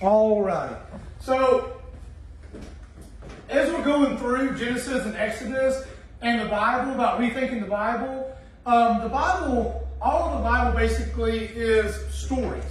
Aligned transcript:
All 0.00 0.42
right. 0.42 0.76
So, 1.20 1.80
as 3.48 3.72
we're 3.72 3.84
going 3.84 4.18
through 4.18 4.58
Genesis 4.58 5.04
and 5.04 5.14
Exodus 5.16 5.84
and 6.20 6.40
the 6.40 6.46
Bible, 6.46 6.92
about 6.92 7.20
rethinking 7.20 7.60
the 7.60 7.68
Bible, 7.68 8.36
um, 8.66 9.02
the 9.02 9.08
Bible, 9.08 9.88
all 10.02 10.30
of 10.30 10.38
the 10.38 10.48
Bible 10.48 10.76
basically 10.76 11.46
is 11.46 11.94
stories. 12.12 12.64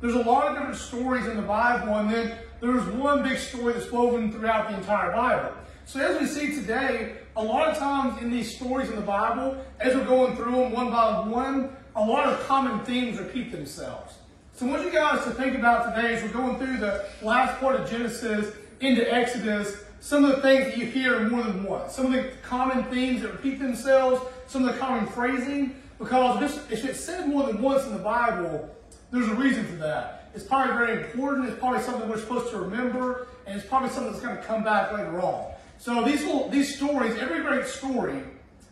There's 0.00 0.14
a 0.14 0.22
lot 0.22 0.48
of 0.48 0.54
different 0.54 0.76
stories 0.76 1.26
in 1.26 1.36
the 1.36 1.42
Bible, 1.42 1.96
and 1.96 2.10
then 2.12 2.36
there's 2.60 2.84
one 2.94 3.22
big 3.22 3.38
story 3.38 3.74
that's 3.74 3.90
woven 3.92 4.32
throughout 4.32 4.68
the 4.68 4.76
entire 4.76 5.12
Bible. 5.12 5.52
So 5.86 6.00
as 6.00 6.20
we 6.20 6.26
see 6.26 6.54
today, 6.60 7.14
a 7.36 7.42
lot 7.42 7.68
of 7.68 7.78
times 7.78 8.20
in 8.20 8.30
these 8.30 8.54
stories 8.54 8.90
in 8.90 8.96
the 8.96 9.02
Bible, 9.02 9.56
as 9.78 9.94
we're 9.94 10.04
going 10.04 10.34
through 10.34 10.52
them 10.52 10.72
one 10.72 10.90
by 10.90 11.20
one, 11.20 11.76
a 11.94 12.02
lot 12.02 12.26
of 12.26 12.40
common 12.48 12.84
themes 12.84 13.18
repeat 13.18 13.52
themselves. 13.52 14.14
So 14.58 14.66
I 14.66 14.70
want 14.70 14.84
you 14.86 14.90
guys 14.90 15.22
to 15.22 15.30
think 15.30 15.56
about 15.56 15.94
today 15.94 16.14
as 16.14 16.22
we're 16.24 16.30
going 16.30 16.58
through 16.58 16.78
the 16.78 17.04
last 17.22 17.60
part 17.60 17.76
of 17.76 17.88
Genesis 17.88 18.52
into 18.80 19.08
Exodus, 19.08 19.84
some 20.00 20.24
of 20.24 20.34
the 20.34 20.42
things 20.42 20.64
that 20.64 20.76
you 20.76 20.84
hear 20.84 21.28
more 21.28 21.44
than 21.44 21.62
once, 21.62 21.94
some 21.94 22.06
of 22.06 22.12
the 22.12 22.32
common 22.42 22.82
themes 22.86 23.22
that 23.22 23.30
repeat 23.30 23.60
themselves, 23.60 24.20
some 24.48 24.66
of 24.66 24.74
the 24.74 24.80
common 24.80 25.06
phrasing, 25.06 25.76
because 26.00 26.42
if 26.72 26.84
it's 26.84 26.98
said 26.98 27.28
more 27.28 27.44
than 27.46 27.62
once 27.62 27.84
in 27.84 27.92
the 27.92 28.00
Bible, 28.00 28.68
there's 29.12 29.28
a 29.28 29.34
reason 29.36 29.64
for 29.64 29.76
that. 29.76 30.28
It's 30.34 30.42
probably 30.42 30.74
very 30.74 31.04
important. 31.04 31.48
It's 31.48 31.60
probably 31.60 31.82
something 31.82 32.08
we're 32.08 32.18
supposed 32.18 32.50
to 32.50 32.58
remember, 32.58 33.28
and 33.46 33.56
it's 33.56 33.68
probably 33.68 33.90
something 33.90 34.10
that's 34.10 34.24
going 34.24 34.38
to 34.38 34.42
come 34.42 34.64
back 34.64 34.90
later 34.92 35.20
on. 35.20 35.52
So 35.78 36.02
these 36.02 36.24
little, 36.24 36.48
these 36.48 36.74
stories, 36.74 37.16
every 37.20 37.42
great 37.42 37.66
story 37.66 38.24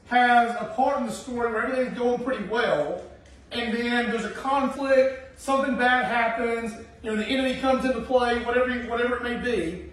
has 0.06 0.50
a 0.59 0.64
part 0.74 0.98
in 0.98 1.06
the 1.06 1.12
story 1.12 1.52
where 1.52 1.64
everything's 1.64 1.96
going 1.96 2.24
pretty 2.24 2.42
well, 2.48 3.02
and 3.52 3.73
then 3.73 4.10
there's 4.10 4.24
a 4.24 4.30
conflict, 4.30 5.23
something 5.36 5.76
bad 5.76 6.06
happens, 6.06 6.72
you 7.02 7.10
know, 7.10 7.16
the 7.16 7.26
enemy 7.26 7.60
comes 7.60 7.84
into 7.84 8.00
play, 8.02 8.42
whatever 8.45 8.72
whatever 8.88 9.16
it 9.16 9.22
may 9.22 9.36
be, 9.36 9.90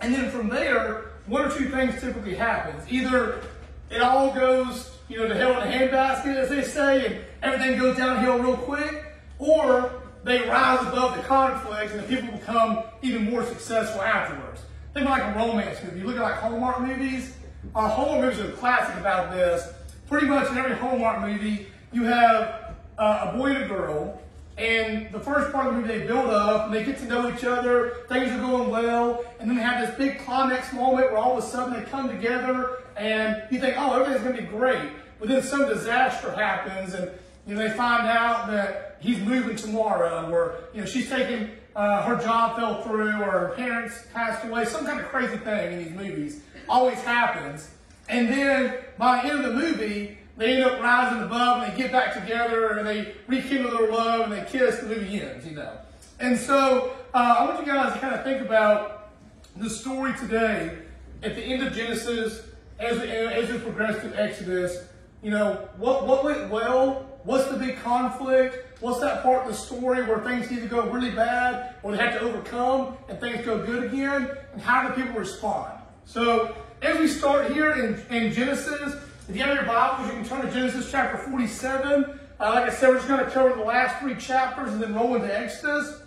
and 0.00 0.14
then 0.14 0.30
from 0.30 0.48
there, 0.48 1.12
one 1.26 1.44
or 1.44 1.50
two 1.50 1.68
things 1.68 2.00
typically 2.00 2.34
happens. 2.34 2.90
Either 2.90 3.42
it 3.90 4.02
all 4.02 4.32
goes, 4.32 4.96
you 5.08 5.18
know, 5.18 5.28
to 5.28 5.34
hell 5.34 5.60
in 5.60 5.68
a 5.68 5.70
handbasket, 5.70 6.36
as 6.36 6.48
they 6.48 6.62
say, 6.62 7.06
and 7.06 7.24
everything 7.42 7.78
goes 7.78 7.96
downhill 7.96 8.38
real 8.38 8.56
quick, 8.56 9.04
or 9.38 10.02
they 10.24 10.42
rise 10.48 10.80
above 10.82 11.16
the 11.16 11.22
conflict 11.22 11.92
and 11.92 12.00
the 12.00 12.04
people 12.04 12.36
become 12.36 12.82
even 13.02 13.30
more 13.30 13.44
successful 13.44 14.02
afterwards. 14.02 14.60
Think 14.94 15.08
like 15.08 15.22
a 15.22 15.38
romance 15.38 15.82
movie. 15.82 16.00
You 16.00 16.06
look 16.06 16.16
at 16.16 16.22
like 16.22 16.34
Hallmark 16.34 16.80
movies. 16.80 17.34
Uh, 17.74 17.88
Hallmark 17.88 18.24
movies 18.24 18.40
are 18.40 18.52
classic 18.52 18.96
about 18.96 19.32
this. 19.32 19.68
Pretty 20.08 20.26
much 20.26 20.50
in 20.50 20.58
every 20.58 20.74
Hallmark 20.74 21.20
movie, 21.20 21.68
you 21.92 22.04
have 22.04 22.74
uh, 22.98 23.30
a 23.32 23.36
boy 23.36 23.52
and 23.52 23.64
a 23.64 23.68
girl, 23.68 24.20
and 24.58 25.10
the 25.12 25.20
first 25.20 25.52
part 25.52 25.68
of 25.68 25.74
the 25.74 25.80
movie 25.80 25.98
they 25.98 26.06
build 26.06 26.30
up 26.30 26.66
and 26.66 26.74
they 26.74 26.84
get 26.84 26.98
to 26.98 27.04
know 27.06 27.32
each 27.32 27.44
other, 27.44 27.98
things 28.08 28.30
are 28.32 28.40
going 28.40 28.70
well, 28.70 29.24
and 29.38 29.48
then 29.48 29.56
they 29.56 29.62
have 29.62 29.86
this 29.86 29.96
big 29.96 30.18
climax 30.24 30.72
moment 30.72 31.12
where 31.12 31.16
all 31.16 31.38
of 31.38 31.44
a 31.44 31.46
sudden 31.46 31.74
they 31.74 31.88
come 31.88 32.08
together 32.08 32.82
and 32.96 33.42
you 33.50 33.60
think, 33.60 33.76
oh, 33.78 34.00
everything's 34.00 34.24
gonna 34.24 34.36
be 34.36 34.48
great. 34.48 34.90
But 35.20 35.28
then 35.28 35.42
some 35.42 35.68
disaster 35.68 36.32
happens 36.32 36.94
and 36.94 37.10
you 37.46 37.54
know 37.54 37.66
they 37.66 37.74
find 37.74 38.06
out 38.06 38.48
that 38.48 38.98
he's 39.00 39.18
moving 39.20 39.56
tomorrow, 39.56 40.30
or 40.30 40.56
you 40.74 40.80
know 40.80 40.86
she's 40.86 41.08
taking 41.08 41.50
uh, 41.74 42.02
her 42.02 42.22
job 42.22 42.56
fell 42.56 42.82
through, 42.82 43.22
or 43.22 43.30
her 43.30 43.52
parents 43.56 44.04
passed 44.12 44.44
away. 44.44 44.64
Some 44.66 44.84
kind 44.84 45.00
of 45.00 45.06
crazy 45.06 45.36
thing 45.38 45.72
in 45.72 45.78
these 45.84 45.92
movies 45.92 46.40
always 46.68 46.98
happens, 46.98 47.70
and 48.08 48.28
then 48.28 48.74
by 48.98 49.22
the 49.22 49.32
end 49.32 49.44
of 49.44 49.54
the 49.54 49.58
movie, 49.58 50.17
they 50.38 50.54
end 50.54 50.64
up 50.64 50.80
rising 50.80 51.22
above, 51.22 51.62
and 51.62 51.72
they 51.72 51.76
get 51.76 51.92
back 51.92 52.14
together, 52.14 52.78
and 52.78 52.88
they 52.88 53.14
rekindle 53.26 53.76
their 53.76 53.90
love, 53.90 54.30
and 54.30 54.32
they 54.32 54.50
kiss. 54.50 54.78
The 54.78 54.86
movie 54.86 55.20
ends, 55.20 55.46
you 55.46 55.56
know. 55.56 55.78
And 56.20 56.38
so 56.38 56.96
uh, 57.12 57.36
I 57.38 57.44
want 57.44 57.66
you 57.66 57.70
guys 57.70 57.92
to 57.92 57.98
kind 57.98 58.14
of 58.14 58.24
think 58.24 58.40
about 58.40 59.10
the 59.56 59.68
story 59.68 60.14
today 60.18 60.78
at 61.22 61.34
the 61.34 61.42
end 61.42 61.62
of 61.62 61.74
Genesis, 61.74 62.42
as 62.78 62.98
we, 63.00 63.10
as 63.10 63.50
we 63.50 63.58
progress 63.58 64.00
through 64.00 64.14
Exodus. 64.14 64.84
You 65.22 65.32
know 65.32 65.68
what 65.76 66.06
what 66.06 66.24
went 66.24 66.48
well 66.48 67.08
What's 67.28 67.50
the 67.50 67.58
big 67.58 67.76
conflict? 67.80 68.80
What's 68.80 69.00
that 69.00 69.22
part 69.22 69.42
of 69.42 69.48
the 69.48 69.54
story 69.54 70.02
where 70.02 70.18
things 70.20 70.50
either 70.50 70.66
go 70.66 70.88
really 70.88 71.10
bad 71.10 71.74
or 71.82 71.92
they 71.92 71.98
have 71.98 72.14
to 72.14 72.20
overcome 72.20 72.96
and 73.08 73.20
things 73.20 73.44
go 73.44 73.66
good 73.66 73.84
again? 73.84 74.30
And 74.54 74.62
how 74.62 74.88
do 74.88 74.94
people 74.94 75.18
respond? 75.18 75.72
So, 76.06 76.56
as 76.80 76.98
we 76.98 77.06
start 77.06 77.52
here 77.52 77.72
in, 77.72 78.00
in 78.08 78.32
Genesis, 78.32 78.94
if 79.28 79.36
you 79.36 79.42
have 79.42 79.54
your 79.56 79.64
Bibles, 79.64 80.06
you 80.06 80.14
can 80.14 80.24
turn 80.24 80.46
to 80.46 80.50
Genesis 80.50 80.90
chapter 80.90 81.18
47. 81.18 82.04
Uh, 82.04 82.50
like 82.54 82.64
I 82.64 82.70
said, 82.70 82.88
we're 82.88 82.94
just 82.96 83.08
going 83.08 83.22
to 83.22 83.30
cover 83.30 83.54
the 83.54 83.62
last 83.62 84.00
three 84.00 84.14
chapters 84.14 84.72
and 84.72 84.82
then 84.82 84.94
roll 84.94 85.16
into 85.16 85.38
Exodus. 85.38 86.00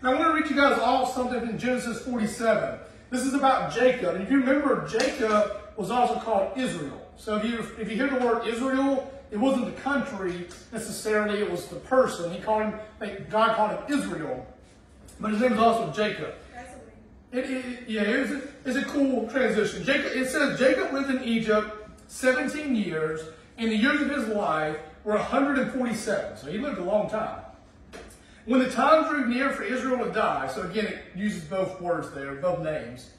And 0.00 0.08
I 0.08 0.14
want 0.14 0.24
to 0.24 0.42
read 0.42 0.50
you 0.50 0.56
guys 0.56 0.80
all 0.80 1.06
something 1.06 1.48
in 1.48 1.56
Genesis 1.56 2.02
47. 2.02 2.80
This 3.10 3.22
is 3.22 3.34
about 3.34 3.72
Jacob. 3.72 4.16
And 4.16 4.24
if 4.24 4.30
you 4.30 4.40
remember, 4.40 4.88
Jacob 4.88 5.52
was 5.76 5.92
also 5.92 6.18
called 6.18 6.58
Israel. 6.58 7.00
So 7.16 7.36
if 7.36 7.44
you, 7.44 7.58
if 7.78 7.88
you 7.88 7.94
hear 7.94 8.08
the 8.08 8.24
word 8.24 8.44
Israel, 8.44 9.08
it 9.30 9.36
wasn't 9.36 9.66
the 9.66 9.80
country 9.80 10.48
necessarily, 10.72 11.38
it 11.38 11.48
was 11.48 11.66
the 11.68 11.76
person. 11.76 12.32
He 12.32 12.40
called 12.40 12.62
him, 12.62 13.26
God 13.30 13.54
called 13.54 13.70
him 13.70 14.00
Israel, 14.00 14.44
but 15.20 15.30
his 15.30 15.40
name 15.40 15.52
was 15.52 15.60
also 15.60 15.92
Jacob. 15.92 16.34
It, 17.30 17.50
it, 17.50 17.88
yeah, 17.88 18.02
it's 18.02 18.30
a, 18.30 18.42
it's 18.64 18.76
a 18.76 18.84
cool 18.84 19.28
transition. 19.28 19.84
Jacob, 19.84 20.12
it 20.12 20.28
says 20.28 20.58
Jacob 20.58 20.92
lived 20.92 21.10
in 21.10 21.22
Egypt 21.24 21.83
17 22.08 22.74
years, 22.74 23.20
and 23.58 23.70
the 23.70 23.76
years 23.76 24.00
of 24.00 24.10
his 24.10 24.28
life 24.28 24.76
were 25.04 25.14
147. 25.14 26.36
So 26.36 26.46
he 26.50 26.58
lived 26.58 26.78
a 26.78 26.84
long 26.84 27.08
time. 27.08 27.40
When 28.46 28.60
the 28.60 28.70
time 28.70 29.08
drew 29.08 29.26
near 29.26 29.50
for 29.50 29.62
Israel 29.62 30.04
to 30.04 30.12
die, 30.12 30.48
so 30.48 30.62
again, 30.62 30.86
it 30.86 30.98
uses 31.14 31.44
both 31.44 31.80
words 31.80 32.10
there, 32.12 32.34
both 32.34 32.60
names, 32.60 33.10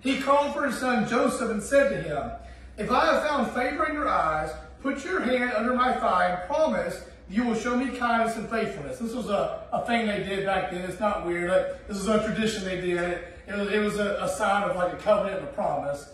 he 0.00 0.20
called 0.20 0.54
for 0.54 0.66
his 0.66 0.78
son 0.78 1.06
Joseph 1.06 1.50
and 1.50 1.62
said 1.62 1.90
to 1.90 2.02
him, 2.02 2.30
If 2.78 2.90
I 2.90 3.04
have 3.12 3.26
found 3.26 3.52
favor 3.52 3.86
in 3.86 3.94
your 3.94 4.08
eyes, 4.08 4.50
Put 4.82 5.04
your 5.04 5.20
hand 5.20 5.52
under 5.52 5.74
my 5.74 5.92
thigh 5.92 6.30
and 6.30 6.48
promise 6.48 7.04
you 7.28 7.44
will 7.44 7.54
show 7.54 7.76
me 7.76 7.96
kindness 7.96 8.36
and 8.36 8.48
faithfulness. 8.48 8.98
This 8.98 9.14
was 9.14 9.28
a, 9.28 9.62
a 9.72 9.84
thing 9.86 10.06
they 10.06 10.22
did 10.24 10.46
back 10.46 10.70
then. 10.70 10.82
It's 10.82 10.98
not 10.98 11.26
weird. 11.26 11.50
This 11.86 11.98
is 11.98 12.08
a 12.08 12.24
tradition 12.24 12.64
they 12.64 12.80
did. 12.80 12.98
It, 12.98 13.34
it 13.46 13.56
was, 13.56 13.70
it 13.70 13.78
was 13.78 13.98
a, 13.98 14.22
a, 14.22 14.28
sign 14.28 14.68
of 14.68 14.76
like 14.76 14.92
a 14.92 14.96
covenant 14.96 15.40
and 15.40 15.48
a 15.48 15.52
promise. 15.52 16.08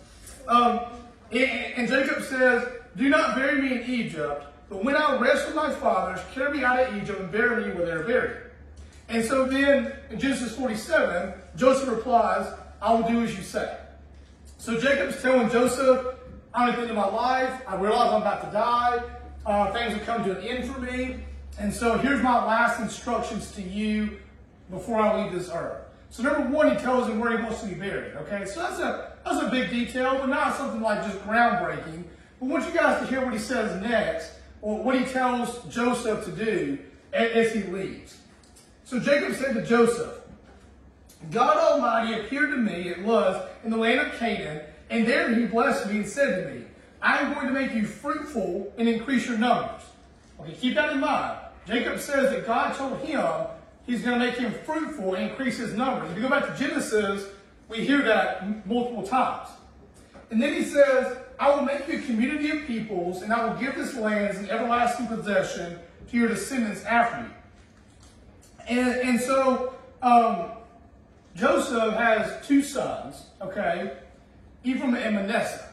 Um, 0.49 0.81
and, 1.33 1.89
Jacob 1.89 2.23
says, 2.23 2.69
Do 2.97 3.09
not 3.09 3.35
bury 3.35 3.61
me 3.61 3.81
in 3.81 3.91
Egypt, 3.91 4.45
but 4.69 4.85
when 4.85 4.97
I 4.97 5.19
rest 5.19 5.47
with 5.47 5.57
my 5.57 5.73
fathers, 5.73 6.21
carry 6.33 6.59
me 6.59 6.65
out 6.65 6.81
of 6.81 6.97
Egypt 6.97 7.21
and 7.21 7.31
bury 7.31 7.67
me 7.67 7.75
where 7.75 7.87
they're 7.87 8.05
buried. 8.05 8.37
And 9.09 9.25
so 9.25 9.47
then 9.47 9.93
in 10.11 10.19
Genesis 10.19 10.57
47, 10.57 11.35
Joseph 11.57 11.89
replies, 11.89 12.53
I 12.81 12.93
will 12.95 13.09
do 13.09 13.23
as 13.23 13.37
you 13.37 13.43
say. 13.43 13.77
So 14.59 14.81
Jacob's 14.81 15.21
telling 15.23 15.49
Joseph, 15.51 16.07
I'm 16.53 16.71
at 16.71 16.77
the 16.77 16.83
end 16.83 16.91
of 16.91 16.97
my 16.97 17.07
life. 17.07 17.63
I 17.69 17.77
realize 17.77 18.13
I'm 18.13 18.23
about 18.23 18.45
to 18.45 18.51
die. 18.51 19.03
Uh, 19.45 19.73
things 19.73 19.95
have 19.95 20.05
come 20.05 20.25
to 20.25 20.39
an 20.39 20.45
end 20.45 20.73
for 20.73 20.81
me. 20.81 21.19
And 21.59 21.73
so 21.73 21.99
here's 21.99 22.23
my 22.23 22.45
last 22.45 22.81
instructions 22.81 23.53
to 23.53 23.63
you 23.63 24.19
before 24.71 25.01
I 25.01 25.23
leave 25.23 25.33
this 25.33 25.51
earth. 25.51 25.86
So 26.11 26.23
number 26.23 26.49
one, 26.49 26.75
he 26.75 26.83
tells 26.83 27.09
him 27.09 27.19
where 27.19 27.37
he 27.37 27.43
wants 27.43 27.61
to 27.61 27.67
be 27.67 27.75
buried. 27.75 28.15
Okay, 28.15 28.45
so 28.47 28.61
that's 28.61 28.79
a 28.79 29.13
that's 29.25 29.43
a 29.43 29.51
big 29.51 29.71
detail, 29.71 30.19
but 30.19 30.29
not 30.29 30.57
something 30.57 30.81
like 30.81 31.03
just 31.05 31.19
groundbreaking. 31.27 32.05
But 32.41 32.47
I 32.47 32.49
want 32.49 32.67
you 32.67 32.79
guys 32.79 33.01
to 33.01 33.07
hear 33.07 33.25
what 33.25 33.33
he 33.33 33.39
says 33.39 33.83
next, 33.83 34.33
or 34.63 34.83
what 34.83 34.99
he 34.99 35.05
tells 35.05 35.63
Joseph 35.65 36.25
to 36.25 36.33
do 36.33 36.79
as 37.13 37.53
he 37.53 37.63
leaves. 37.65 38.19
So 38.85 39.01
Jacob 39.01 39.35
said 39.35 39.55
to 39.55 39.63
Joseph, 39.63 40.21
God 41.31 41.57
Almighty 41.57 42.21
appeared 42.21 42.51
to 42.51 42.57
me 42.57 42.91
at 42.91 43.01
Luz 43.01 43.43
in 43.65 43.71
the 43.71 43.77
land 43.77 44.01
of 44.01 44.19
Canaan 44.19 44.61
and 44.91 45.07
there 45.07 45.35
he 45.35 45.47
blessed 45.47 45.89
me 45.89 45.99
and 45.99 46.09
said 46.09 46.45
to 46.45 46.51
me, 46.51 46.65
I 47.03 47.19
am 47.19 47.35
going 47.35 47.49
to 47.49 47.53
make 47.53 47.73
you 47.73 47.87
fruitful 47.87 48.73
and 48.79 48.89
increase 48.89 49.27
your 49.27 49.39
numbers. 49.39 49.83
Okay, 50.41 50.53
keep 50.53 50.75
that 50.75 50.93
in 50.93 51.01
mind. 51.01 51.39
Jacob 51.67 51.99
says 51.99 52.31
that 52.31 52.47
God 52.47 52.75
told 52.77 53.01
him 53.01 53.21
he's 53.87 54.03
going 54.03 54.19
to 54.19 54.25
make 54.25 54.37
him 54.37 54.53
fruitful 54.65 55.15
increase 55.15 55.59
his 55.59 55.75
numbers. 55.75 56.11
If 56.11 56.17
you 56.17 56.23
go 56.23 56.29
back 56.29 56.47
to 56.47 56.59
Genesis, 56.59 57.27
we 57.69 57.85
hear 57.85 58.03
that 58.03 58.67
multiple 58.67 59.03
times. 59.03 59.49
And 60.31 60.43
then 60.43 60.53
he 60.53 60.65
says, 60.65 61.17
I 61.39 61.55
will 61.55 61.63
make 61.63 61.87
you 61.89 61.99
a 61.99 62.03
community 62.03 62.51
of 62.51 62.67
peoples, 62.67 63.23
and 63.23 63.33
I 63.33 63.45
will 63.45 63.59
give 63.61 63.77
this 63.77 63.95
land 63.95 64.29
as 64.29 64.39
an 64.39 64.51
everlasting 64.51 65.07
possession 65.07 65.79
to 66.11 66.17
your 66.17 66.29
descendants 66.29 66.85
after 66.85 67.23
you. 67.23 67.31
And, 68.69 69.09
and 69.09 69.21
so 69.21 69.75
um, 70.03 70.51
Joseph 71.35 71.95
has 71.95 72.47
two 72.47 72.63
sons, 72.63 73.27
okay? 73.41 73.93
Ephraim 74.65 74.95
and 74.95 75.15
Manasseh. 75.15 75.69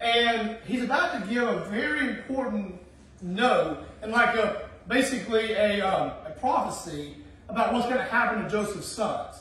And 0.00 0.58
he's 0.66 0.82
about 0.82 1.20
to 1.20 1.32
give 1.32 1.42
a 1.42 1.60
very 1.70 2.08
important 2.08 2.80
no, 3.20 3.78
and 4.00 4.12
like 4.12 4.36
a 4.36 4.68
basically 4.86 5.52
a, 5.52 5.80
um, 5.80 6.12
a 6.24 6.30
prophecy 6.38 7.16
about 7.48 7.72
what's 7.72 7.86
going 7.86 7.98
to 7.98 8.04
happen 8.04 8.42
to 8.42 8.50
Joseph's 8.50 8.86
sons. 8.86 9.36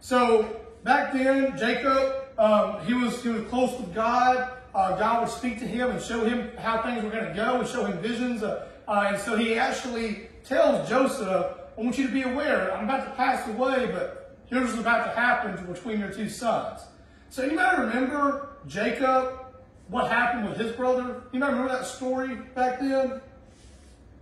So 0.00 0.60
back 0.84 1.12
then, 1.12 1.56
Jacob, 1.58 2.14
um, 2.38 2.84
he 2.86 2.94
was 2.94 3.22
he 3.22 3.30
was 3.30 3.48
close 3.48 3.78
with 3.78 3.94
God. 3.94 4.52
Uh, 4.74 4.96
God 4.96 5.22
would 5.22 5.30
speak 5.30 5.58
to 5.58 5.66
him 5.66 5.90
and 5.90 6.00
show 6.00 6.24
him 6.24 6.50
how 6.56 6.82
things 6.82 7.02
were 7.02 7.10
going 7.10 7.24
to 7.24 7.34
go 7.34 7.60
and 7.60 7.68
show 7.68 7.84
him 7.84 7.98
visions. 7.98 8.42
Uh, 8.42 8.68
uh, 8.86 9.06
and 9.08 9.18
so 9.18 9.36
he 9.36 9.58
actually 9.58 10.28
tells 10.44 10.88
Joseph, 10.88 11.46
I 11.76 11.80
want 11.80 11.98
you 11.98 12.06
to 12.06 12.12
be 12.12 12.22
aware, 12.22 12.74
I'm 12.74 12.84
about 12.84 13.04
to 13.04 13.10
pass 13.12 13.46
away, 13.48 13.86
but 13.86 14.36
here's 14.46 14.68
what's 14.68 14.78
about 14.78 15.04
to 15.04 15.20
happen 15.20 15.66
between 15.66 16.00
your 16.00 16.12
two 16.12 16.28
sons. 16.28 16.80
So 17.28 17.44
you 17.44 17.52
might 17.52 17.78
remember 17.78 18.56
Jacob, 18.66 19.46
what 19.88 20.10
happened 20.10 20.48
with 20.48 20.58
his 20.58 20.72
brother? 20.72 21.22
You 21.32 21.40
might 21.40 21.50
remember 21.50 21.72
that 21.72 21.86
story 21.86 22.36
back 22.54 22.80
then? 22.80 23.20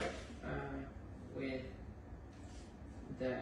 Uh, 0.01 0.07
with 1.37 1.63
the 3.19 3.37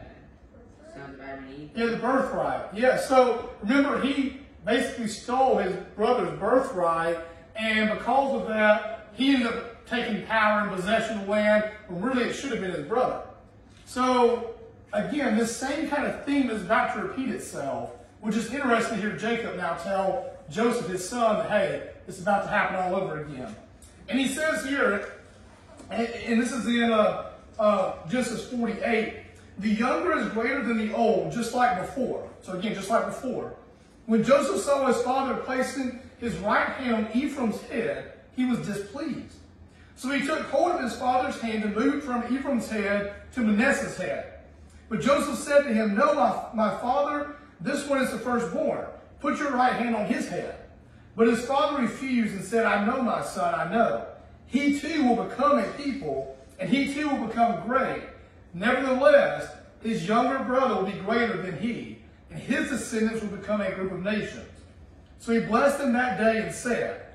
of. 0.95 1.71
Yeah, 1.75 1.87
the 1.87 1.97
birthright. 1.97 2.75
Yeah, 2.75 2.97
so 2.99 3.51
remember 3.63 4.01
he 4.01 4.41
basically 4.65 5.09
stole 5.09 5.59
his 5.59 5.75
brother's 5.97 6.39
birthright, 6.39 7.19
and 7.57 7.91
because 7.91 8.43
of 8.43 8.49
that, 8.49 9.11
he 9.15 9.35
ended 9.35 9.49
up 9.49 9.87
taking 9.87 10.25
power 10.27 10.61
and 10.61 10.71
possession 10.75 11.21
of 11.21 11.29
land 11.29 11.71
when 11.89 12.03
really 12.03 12.25
it 12.25 12.33
should 12.35 12.51
have 12.53 12.61
been 12.61 12.73
his 12.73 12.87
brother. 12.87 13.23
So 13.87 14.55
again, 14.93 15.37
this 15.37 15.55
same 15.57 15.89
kind 15.89 16.07
of 16.07 16.25
theme 16.25 16.51
is 16.51 16.63
about 16.63 16.95
to 16.95 17.03
repeat 17.03 17.29
itself, 17.29 17.93
which 18.21 18.37
is 18.37 18.53
interesting 18.53 19.01
to 19.01 19.09
hear 19.09 19.17
Jacob 19.17 19.57
now 19.57 19.75
tell 19.75 20.31
Joseph, 20.51 20.89
his 20.89 21.07
son, 21.07 21.47
hey, 21.49 21.91
it's 22.07 22.21
about 22.21 22.45
to 22.45 22.49
happen 22.49 22.77
all 22.77 22.95
over 22.97 23.21
again. 23.23 23.55
And 24.09 24.19
he 24.19 24.29
says 24.29 24.65
here, 24.65 25.13
and, 25.91 26.07
and 26.07 26.41
this 26.41 26.53
is 26.53 26.67
in 26.67 26.93
uh, 26.93 27.31
uh, 27.59 27.95
Genesis 28.09 28.49
48, 28.51 29.24
the 29.59 29.71
younger 29.71 30.19
is 30.19 30.29
greater 30.31 30.63
than 30.63 30.79
the 30.79 30.95
old, 30.95 31.33
just 31.33 31.55
like 31.55 31.81
before. 31.81 32.29
So 32.43 32.53
again, 32.53 32.75
just 32.75 32.91
like 32.91 33.07
before. 33.07 33.55
When 34.07 34.23
Joseph 34.23 34.61
saw 34.61 34.87
his 34.87 35.01
father 35.03 35.37
placing 35.37 36.01
his 36.19 36.37
right 36.39 36.69
hand 36.69 37.07
on 37.07 37.13
Ephraim's 37.15 37.61
head, 37.63 38.13
he 38.37 38.45
was 38.45 38.59
displeased. 38.67 39.37
So 39.97 40.11
he 40.11 40.27
took 40.27 40.43
hold 40.47 40.73
of 40.73 40.83
his 40.83 40.97
father's 40.97 41.41
hand 41.41 41.65
and 41.65 41.75
moved 41.75 42.05
from 42.05 42.25
Ephraim's 42.35 42.69
head 42.69 43.15
to 43.35 43.41
Manasseh's 43.41 43.97
head. 43.97 44.41
But 44.89 45.01
Joseph 45.01 45.39
said 45.39 45.63
to 45.63 45.73
him, 45.73 45.95
No, 45.95 46.15
my, 46.15 46.45
my 46.55 46.71
father, 46.81 47.37
this 47.61 47.89
one 47.89 48.03
is 48.03 48.11
the 48.11 48.19
firstborn. 48.19 48.87
Put 49.21 49.39
your 49.39 49.53
right 49.53 49.73
hand 49.73 49.97
on 49.97 50.07
his 50.07 50.29
head. 50.29 50.57
But 51.17 51.29
his 51.29 51.45
father 51.47 51.81
refused 51.83 52.35
and 52.35 52.45
said, 52.45 52.67
I 52.67 52.85
know, 52.85 53.01
my 53.01 53.23
son, 53.23 53.55
I 53.55 53.71
know. 53.71 54.07
He 54.47 54.79
too 54.79 55.05
will 55.05 55.25
become 55.25 55.59
a 55.59 55.65
people, 55.73 56.37
and 56.59 56.69
he 56.69 56.93
too 56.93 57.09
will 57.09 57.27
become 57.27 57.67
great. 57.67 58.03
Nevertheless, 58.55 59.51
his 59.83 60.07
younger 60.07 60.39
brother 60.45 60.77
will 60.77 60.91
be 60.91 60.99
greater 60.99 61.43
than 61.43 61.59
he, 61.59 61.99
and 62.31 62.39
his 62.39 62.71
descendants 62.71 63.21
will 63.21 63.37
become 63.37 63.61
a 63.61 63.73
group 63.73 63.93
of 63.93 64.03
nations. 64.03 64.49
So 65.19 65.33
he 65.33 65.41
blessed 65.41 65.79
them 65.79 65.93
that 65.95 66.19
day 66.19 66.39
and 66.39 66.55
said, 66.55 67.07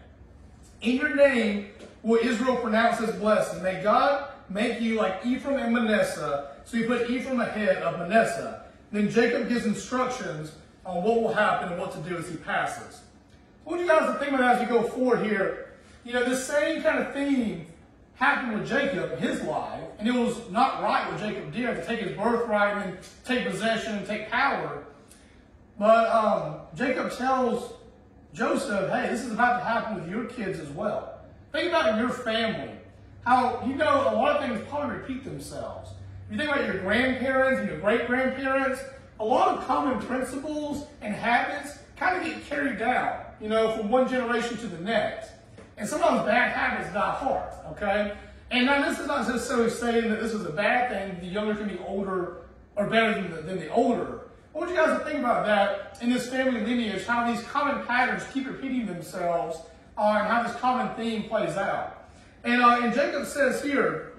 In 0.81 0.97
your 0.97 1.15
name 1.15 1.69
will 2.03 2.19
Israel 2.21 2.57
pronounce 2.57 2.99
his 2.99 3.15
blessing. 3.15 3.63
May 3.63 3.81
God 3.81 4.29
make 4.49 4.81
you 4.81 4.95
like 4.95 5.25
Ephraim 5.25 5.59
and 5.59 5.73
Manasseh. 5.73 6.51
So 6.65 6.77
he 6.77 6.83
put 6.83 7.09
Ephraim 7.09 7.39
ahead 7.39 7.77
of 7.77 7.99
Manasseh. 7.99 8.65
Then 8.91 9.09
Jacob 9.09 9.47
gives 9.47 9.65
instructions 9.65 10.51
on 10.85 11.03
what 11.03 11.21
will 11.21 11.33
happen 11.33 11.69
and 11.69 11.79
what 11.79 11.91
to 11.91 12.09
do 12.09 12.17
as 12.17 12.27
he 12.29 12.37
passes. 12.37 13.01
What 13.63 13.77
do 13.77 13.83
you 13.83 13.87
guys 13.87 14.17
think 14.19 14.33
about 14.33 14.55
as 14.55 14.61
you 14.61 14.67
go 14.67 14.83
forward 14.83 15.23
here? 15.25 15.73
You 16.03 16.13
know, 16.13 16.23
this 16.27 16.45
same 16.45 16.81
kind 16.81 16.99
of 16.99 17.13
theme 17.13 17.67
happened 18.19 18.59
with 18.59 18.67
Jacob 18.67 19.13
in 19.13 19.19
his 19.19 19.41
life, 19.43 19.81
and 19.97 20.05
it 20.05 20.13
was 20.13 20.37
not 20.51 20.83
right 20.83 21.09
what 21.09 21.21
Jacob 21.21 21.53
did 21.53 21.73
to 21.73 21.85
take 21.85 22.01
his 22.01 22.17
birthright 22.17 22.85
and 22.85 22.97
take 23.23 23.47
possession 23.47 23.95
and 23.95 24.05
take 24.05 24.29
power. 24.29 24.83
But 25.79 26.09
um, 26.09 26.55
Jacob 26.75 27.13
tells 27.13 27.71
Joseph, 28.33 28.89
hey, 28.91 29.07
this 29.09 29.21
is 29.23 29.31
about 29.31 29.59
to 29.59 29.65
happen 29.65 29.95
with 29.95 30.09
your 30.09 30.25
kids 30.25 30.59
as 30.59 30.67
well. 30.69 31.17
Think 31.53 31.69
about 31.69 31.97
your 31.97 32.09
family. 32.09 32.73
How, 33.25 33.63
you 33.65 33.75
know, 33.75 34.01
a 34.13 34.15
lot 34.15 34.35
of 34.35 34.45
things 34.45 34.67
probably 34.67 34.97
repeat 34.97 35.23
themselves. 35.23 35.91
You 36.29 36.37
think 36.37 36.51
about 36.51 36.65
your 36.65 36.79
grandparents 36.79 37.61
and 37.61 37.69
your 37.69 37.79
great 37.79 38.05
grandparents, 38.05 38.81
a 39.21 39.25
lot 39.25 39.57
of 39.57 39.65
common 39.65 39.97
principles 40.05 40.87
and 41.01 41.15
habits 41.15 41.79
kind 41.95 42.17
of 42.17 42.25
get 42.25 42.45
carried 42.45 42.79
down, 42.79 43.21
you 43.39 43.47
know, 43.47 43.77
from 43.77 43.89
one 43.89 44.09
generation 44.09 44.57
to 44.57 44.67
the 44.67 44.77
next. 44.79 45.31
And 45.79 45.87
sometimes 45.87 46.25
bad 46.25 46.51
habits 46.51 46.93
die 46.93 47.11
hard, 47.11 47.53
okay? 47.71 48.13
And 48.51 48.65
now 48.65 48.87
this 48.87 48.99
is 48.99 49.07
not 49.07 49.25
necessarily 49.27 49.69
saying 49.69 50.09
that 50.09 50.21
this 50.21 50.33
is 50.33 50.45
a 50.45 50.51
bad 50.51 50.89
thing, 50.89 51.21
the 51.21 51.33
younger 51.33 51.55
can 51.55 51.69
be 51.69 51.79
older 51.87 52.37
or 52.75 52.87
better 52.87 53.13
than 53.13 53.31
the, 53.31 53.41
than 53.41 53.59
the 53.59 53.69
older. 53.69 54.21
What 54.51 54.67
would 54.67 54.69
you 54.71 54.75
guys 54.75 55.01
think 55.03 55.19
about 55.19 55.45
that 55.45 55.97
in 56.01 56.11
this 56.11 56.27
family 56.29 56.59
lineage, 56.61 57.05
how 57.05 57.31
these 57.31 57.41
common 57.43 57.85
patterns 57.85 58.23
keep 58.33 58.45
repeating 58.45 58.87
themselves 58.87 59.57
uh, 59.97 60.17
and 60.19 60.27
how 60.27 60.43
this 60.43 60.55
common 60.57 60.93
theme 60.95 61.29
plays 61.29 61.55
out? 61.55 62.09
And, 62.43 62.61
uh, 62.61 62.81
and 62.81 62.93
Jacob 62.93 63.25
says 63.25 63.63
here, 63.63 64.13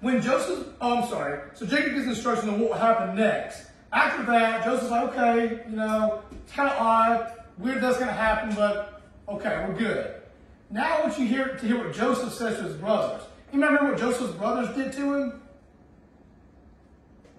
when 0.00 0.20
Joseph, 0.20 0.66
oh, 0.80 0.98
I'm 0.98 1.08
sorry, 1.08 1.40
so 1.54 1.64
Jacob 1.64 1.94
gives 1.94 2.06
instructions 2.06 2.48
on 2.48 2.58
what 2.58 2.70
will 2.70 2.78
happen 2.78 3.14
next. 3.14 3.66
After 3.92 4.24
that, 4.24 4.64
Joseph's 4.64 4.90
like, 4.90 5.08
okay, 5.10 5.64
you 5.70 5.76
know, 5.76 6.22
it's 6.32 6.52
kind 6.52 6.68
of 6.68 6.76
odd, 6.80 7.32
weird 7.56 7.80
that's 7.80 7.98
going 7.98 8.08
to 8.08 8.14
happen, 8.14 8.54
but 8.56 9.00
okay, 9.28 9.64
we're 9.68 9.76
good. 9.76 10.22
Now 10.70 10.96
I 10.96 11.00
want 11.02 11.18
you 11.18 11.26
hear, 11.26 11.56
to 11.56 11.66
hear 11.66 11.78
what 11.78 11.94
Joseph 11.94 12.32
says 12.32 12.56
to 12.58 12.64
his 12.64 12.76
brothers. 12.76 13.22
You 13.52 13.60
remember 13.60 13.90
what 13.90 13.98
Joseph's 13.98 14.34
brothers 14.34 14.74
did 14.76 14.92
to 14.94 15.14
him 15.14 15.40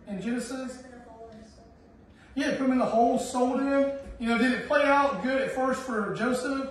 in 0.08 0.22
Genesis? 0.22 0.84
Yeah, 2.36 2.52
put 2.52 2.66
him 2.66 2.74
in 2.74 2.78
the 2.78 2.86
hole, 2.86 3.20
sold 3.20 3.60
him. 3.60 3.92
You 4.20 4.28
know, 4.30 4.38
did 4.38 4.52
it 4.52 4.68
play 4.68 4.84
out 4.84 5.24
good 5.24 5.42
at 5.42 5.52
first 5.52 5.82
for 5.82 6.14
Joseph? 6.14 6.70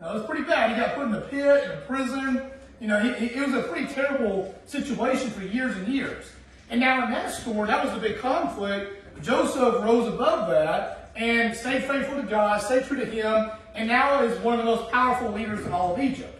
No, 0.00 0.10
it 0.10 0.14
was 0.14 0.26
pretty 0.26 0.44
bad. 0.44 0.70
He 0.70 0.76
got 0.76 0.94
put 0.94 1.06
in 1.06 1.12
the 1.12 1.20
pit, 1.22 1.70
in 1.70 1.86
prison. 1.86 2.50
You 2.80 2.88
know, 2.88 3.00
he, 3.00 3.26
he, 3.26 3.34
it 3.34 3.46
was 3.46 3.54
a 3.54 3.68
pretty 3.68 3.92
terrible 3.92 4.54
situation 4.66 5.30
for 5.30 5.42
years 5.42 5.76
and 5.76 5.88
years. 5.88 6.26
And 6.70 6.80
now 6.80 7.04
in 7.04 7.12
that 7.12 7.32
story, 7.32 7.68
that 7.68 7.84
was 7.84 7.94
a 7.94 8.00
big 8.00 8.18
conflict. 8.18 9.22
Joseph 9.22 9.82
rose 9.82 10.12
above 10.12 10.50
that 10.50 11.12
and 11.16 11.56
stayed 11.56 11.84
faithful 11.84 12.20
to 12.20 12.28
God, 12.28 12.60
stayed 12.60 12.84
true 12.84 12.98
to 12.98 13.06
Him, 13.06 13.50
and 13.74 13.88
now 13.88 14.22
is 14.22 14.38
one 14.40 14.58
of 14.58 14.64
the 14.64 14.70
most 14.70 14.90
powerful 14.90 15.30
leaders 15.32 15.64
in 15.66 15.72
all 15.72 15.94
of 15.94 16.00
Egypt. 16.00 16.38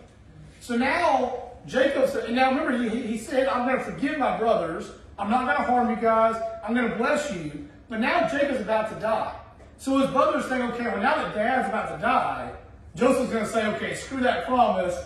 So 0.61 0.77
now 0.77 1.45
Jacob 1.67 2.09
said, 2.09 2.25
and 2.25 2.37
now 2.37 2.51
remember, 2.51 2.89
he, 2.89 3.03
he 3.03 3.19
said, 3.19 3.49
I'm 3.49 3.67
going 3.67 3.79
to 3.79 3.85
forgive 3.85 4.19
my 4.19 4.39
brothers. 4.39 4.91
I'm 5.19 5.31
not 5.31 5.47
going 5.47 5.57
to 5.57 5.65
harm 5.65 5.91
you 5.91 5.97
guys. 5.97 6.41
I'm 6.67 6.75
going 6.75 6.91
to 6.91 6.97
bless 6.97 7.33
you. 7.33 7.69
But 7.89 8.01
now 8.01 8.29
Jacob's 8.29 8.61
about 8.61 8.93
to 8.93 9.01
die. 9.01 9.35
So 9.79 9.99
his 9.99 10.11
brothers 10.11 10.47
think, 10.47 10.63
okay, 10.75 10.85
well, 10.85 11.03
now 11.03 11.17
that 11.17 11.35
dad's 11.35 11.69
about 11.69 11.97
to 11.97 12.03
die, 12.03 12.53
Joseph's 12.95 13.33
going 13.33 13.45
to 13.45 13.51
say, 13.51 13.67
okay, 13.75 13.95
screw 13.95 14.21
that 14.21 14.47
promise. 14.47 14.97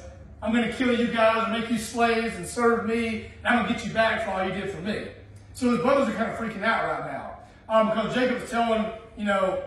I'm 0.42 0.52
going 0.52 0.68
to 0.68 0.72
kill 0.72 0.98
you 0.98 1.08
guys 1.08 1.44
and 1.44 1.60
make 1.60 1.70
you 1.70 1.78
slaves 1.78 2.36
and 2.36 2.46
serve 2.46 2.86
me, 2.86 3.26
and 3.44 3.46
I'm 3.46 3.64
going 3.64 3.68
to 3.68 3.74
get 3.74 3.86
you 3.86 3.92
back 3.92 4.24
for 4.24 4.30
all 4.30 4.46
you 4.46 4.52
did 4.52 4.70
for 4.70 4.80
me. 4.82 5.08
So 5.54 5.70
his 5.70 5.80
brothers 5.80 6.08
are 6.08 6.16
kind 6.16 6.30
of 6.30 6.38
freaking 6.38 6.62
out 6.62 6.84
right 6.84 7.12
now. 7.12 7.38
Um, 7.68 7.88
because 7.88 8.14
Jacob's 8.14 8.50
telling, 8.50 8.86
you 9.16 9.24
know, 9.24 9.62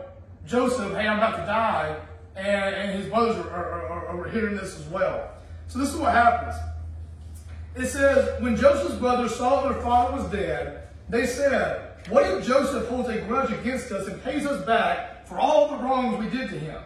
Joseph, 0.48 0.94
hey, 0.94 1.08
I'm 1.08 1.18
about 1.18 1.38
to 1.38 1.46
die, 1.46 2.00
and, 2.36 2.76
and 2.76 3.00
his 3.00 3.10
brothers 3.10 3.38
are, 3.38 3.50
are, 3.50 3.88
are, 3.88 4.22
are 4.22 4.30
hearing 4.30 4.56
this 4.56 4.78
as 4.80 4.86
well. 4.88 5.32
So 5.68 5.80
this 5.80 5.94
is 5.94 5.98
what 5.98 6.14
happens. 6.14 6.56
It 7.76 7.88
says, 7.88 8.42
when 8.42 8.56
Joseph's 8.56 8.96
brothers 8.96 9.36
saw 9.36 9.62
that 9.62 9.74
their 9.74 9.82
father 9.82 10.18
was 10.18 10.32
dead, 10.32 10.88
they 11.10 11.26
said, 11.26 11.92
what 12.10 12.30
if 12.30 12.46
Joseph 12.46 12.88
holds 12.88 13.10
a 13.10 13.22
grudge 13.22 13.52
against 13.52 13.92
us 13.92 14.08
and 14.08 14.22
pays 14.24 14.46
us 14.46 14.66
back 14.66 15.28
for 15.28 15.38
all 15.38 15.70
the 15.70 15.78
wrongs 15.84 16.20
we 16.20 16.30
did 16.30 16.50
to 16.50 16.60
him? 16.60 16.82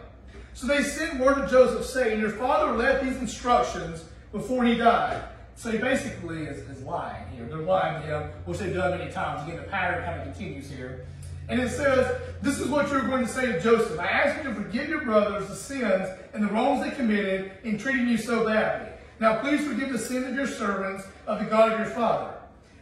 So 0.54 0.66
they 0.66 0.82
sent 0.82 1.20
word 1.20 1.34
to 1.34 1.46
Joseph 1.50 1.84
saying, 1.84 2.20
Your 2.20 2.30
father 2.30 2.72
left 2.72 3.04
these 3.04 3.16
instructions 3.16 4.04
before 4.32 4.64
he 4.64 4.74
died. 4.74 5.22
So 5.54 5.70
he 5.70 5.78
basically 5.78 6.44
is, 6.44 6.58
is 6.68 6.82
lying 6.82 7.28
here. 7.34 7.46
They're 7.46 7.58
lying 7.58 8.02
to 8.02 8.08
him, 8.08 8.30
which 8.44 8.58
they've 8.58 8.74
done 8.74 8.98
many 8.98 9.10
times. 9.10 9.46
Again, 9.46 9.62
the 9.62 9.68
pattern 9.68 10.04
kind 10.04 10.20
of 10.20 10.34
continues 10.34 10.70
here. 10.70 11.06
And 11.48 11.60
it 11.60 11.70
says, 11.70 12.20
This 12.42 12.58
is 12.58 12.68
what 12.68 12.90
you're 12.90 13.02
going 13.02 13.24
to 13.24 13.30
say 13.30 13.46
to 13.46 13.60
Joseph. 13.60 13.98
I 13.98 14.06
ask 14.06 14.42
you 14.42 14.50
to 14.50 14.54
forgive 14.54 14.88
your 14.88 15.02
brothers 15.02 15.48
the 15.48 15.54
sins 15.54 16.08
and 16.34 16.42
the 16.42 16.48
wrongs 16.48 16.84
they 16.84 16.94
committed 16.94 17.52
in 17.64 17.78
treating 17.78 18.08
you 18.08 18.18
so 18.18 18.44
badly. 18.44 18.92
Now 19.20 19.40
please 19.40 19.66
forgive 19.66 19.92
the 19.92 19.98
sins 19.98 20.26
of 20.26 20.34
your 20.34 20.46
servants 20.46 21.04
of 21.26 21.38
the 21.38 21.46
God 21.46 21.72
of 21.72 21.78
your 21.78 21.88
father. 21.88 22.34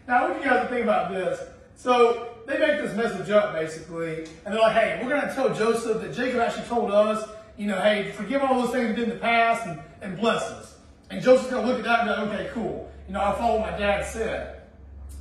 Now 0.08 0.26
I 0.26 0.30
want 0.30 0.42
you 0.42 0.50
guys 0.50 0.62
to 0.62 0.68
think 0.68 0.82
about 0.82 1.10
this. 1.10 1.40
So 1.76 2.34
they 2.46 2.58
make 2.58 2.80
this 2.80 2.94
message 2.96 3.30
up 3.30 3.52
basically, 3.54 4.24
and 4.44 4.54
they're 4.54 4.60
like, 4.60 4.74
hey, 4.76 5.00
we're 5.02 5.08
going 5.08 5.26
to 5.26 5.34
tell 5.34 5.54
Joseph 5.54 6.02
that 6.02 6.14
Jacob 6.14 6.40
actually 6.40 6.66
told 6.66 6.90
us, 6.90 7.28
you 7.56 7.66
know, 7.66 7.80
hey, 7.80 8.12
forgive 8.12 8.42
all 8.42 8.62
those 8.62 8.72
things 8.72 8.90
we 8.90 8.96
did 8.96 9.04
in 9.04 9.10
the 9.10 9.20
past 9.20 9.66
and, 9.66 9.80
and 10.02 10.18
bless 10.18 10.42
us. 10.42 10.76
And 11.10 11.22
Joseph's 11.22 11.50
to 11.50 11.60
look 11.60 11.78
at 11.78 11.84
that 11.84 12.00
and 12.00 12.08
go, 12.08 12.34
okay, 12.34 12.50
cool. 12.52 12.90
You 13.06 13.14
know, 13.14 13.20
I 13.20 13.36
follow 13.38 13.60
what 13.60 13.72
my 13.72 13.78
dad 13.78 14.04
said. 14.04 14.62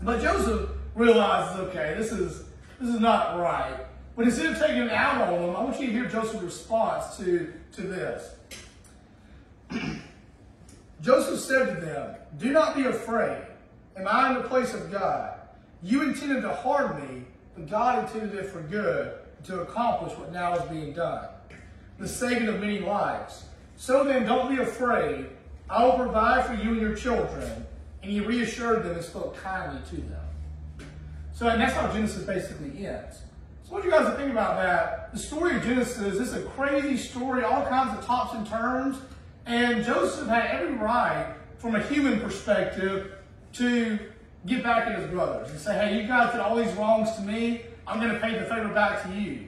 But 0.01 0.21
Joseph 0.21 0.69
realizes, 0.95 1.59
okay, 1.67 1.95
this 1.97 2.11
is 2.11 2.42
this 2.83 2.95
is 2.95 2.99
not 2.99 3.39
right. 3.39 3.85
But 4.15 4.25
instead 4.25 4.47
of 4.47 4.59
taking 4.59 4.83
it 4.83 4.91
out 4.91 5.21
on 5.29 5.41
them, 5.41 5.55
I 5.55 5.63
want 5.63 5.79
you 5.79 5.87
to 5.87 5.93
hear 5.93 6.05
Joseph's 6.05 6.43
response 6.43 7.15
to, 7.17 7.53
to 7.75 7.81
this. 7.81 8.35
Joseph 11.01 11.39
said 11.39 11.75
to 11.75 11.85
them, 11.85 12.15
Do 12.37 12.51
not 12.51 12.75
be 12.75 12.83
afraid. 12.83 13.41
Am 13.95 14.05
I 14.07 14.29
in 14.29 14.35
the 14.35 14.47
place 14.49 14.73
of 14.73 14.91
God? 14.91 15.39
You 15.81 16.03
intended 16.03 16.41
to 16.41 16.53
harm 16.53 17.01
me, 17.01 17.23
but 17.55 17.69
God 17.69 18.03
intended 18.03 18.37
it 18.37 18.47
for 18.47 18.61
good 18.61 19.13
to 19.45 19.61
accomplish 19.61 20.17
what 20.17 20.33
now 20.33 20.55
is 20.55 20.69
being 20.69 20.93
done 20.93 21.27
the 21.99 22.07
saving 22.07 22.47
of 22.47 22.59
many 22.59 22.79
lives. 22.79 23.45
So 23.77 24.03
then, 24.03 24.25
don't 24.25 24.53
be 24.53 24.61
afraid. 24.61 25.27
I 25.69 25.85
will 25.85 25.93
provide 25.93 26.45
for 26.45 26.53
you 26.53 26.71
and 26.71 26.81
your 26.81 26.95
children. 26.95 27.65
And 28.01 28.11
he 28.11 28.19
reassured 28.19 28.83
them 28.83 28.95
and 28.95 29.05
spoke 29.05 29.37
kindly 29.37 29.79
to 29.91 29.95
them. 29.95 30.22
So, 31.33 31.47
and 31.47 31.59
that's 31.59 31.73
how 31.73 31.91
Genesis 31.91 32.23
basically 32.23 32.85
ends. 32.85 33.17
So, 33.63 33.73
what 33.73 33.81
do 33.81 33.89
you 33.89 33.93
guys 33.93 34.15
think 34.17 34.31
about 34.31 34.57
that? 34.57 35.11
The 35.13 35.19
story 35.19 35.57
of 35.57 35.63
Genesis 35.63 36.19
is 36.19 36.33
a 36.33 36.43
crazy 36.43 36.95
story, 36.97 37.43
all 37.43 37.65
kinds 37.65 37.97
of 37.97 38.05
tops 38.05 38.35
and 38.35 38.47
turns. 38.47 38.97
And 39.45 39.83
Joseph 39.83 40.27
had 40.27 40.45
every 40.45 40.75
right, 40.75 41.33
from 41.57 41.75
a 41.75 41.81
human 41.81 42.21
perspective, 42.21 43.13
to 43.53 43.99
get 44.45 44.63
back 44.63 44.87
at 44.87 44.99
his 44.99 45.09
brothers 45.09 45.49
and 45.49 45.59
say, 45.59 45.73
hey, 45.73 46.01
you 46.01 46.07
guys 46.07 46.31
did 46.31 46.39
all 46.39 46.55
these 46.55 46.71
wrongs 46.73 47.11
to 47.15 47.21
me. 47.21 47.61
I'm 47.87 47.99
going 47.99 48.13
to 48.13 48.19
pay 48.19 48.37
the 48.37 48.45
favor 48.45 48.69
back 48.69 49.03
to 49.03 49.09
you. 49.19 49.47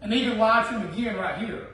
And 0.00 0.12
even 0.12 0.38
lie 0.38 0.62
to 0.62 0.78
him 0.78 0.92
again 0.92 1.16
right 1.16 1.38
here. 1.38 1.68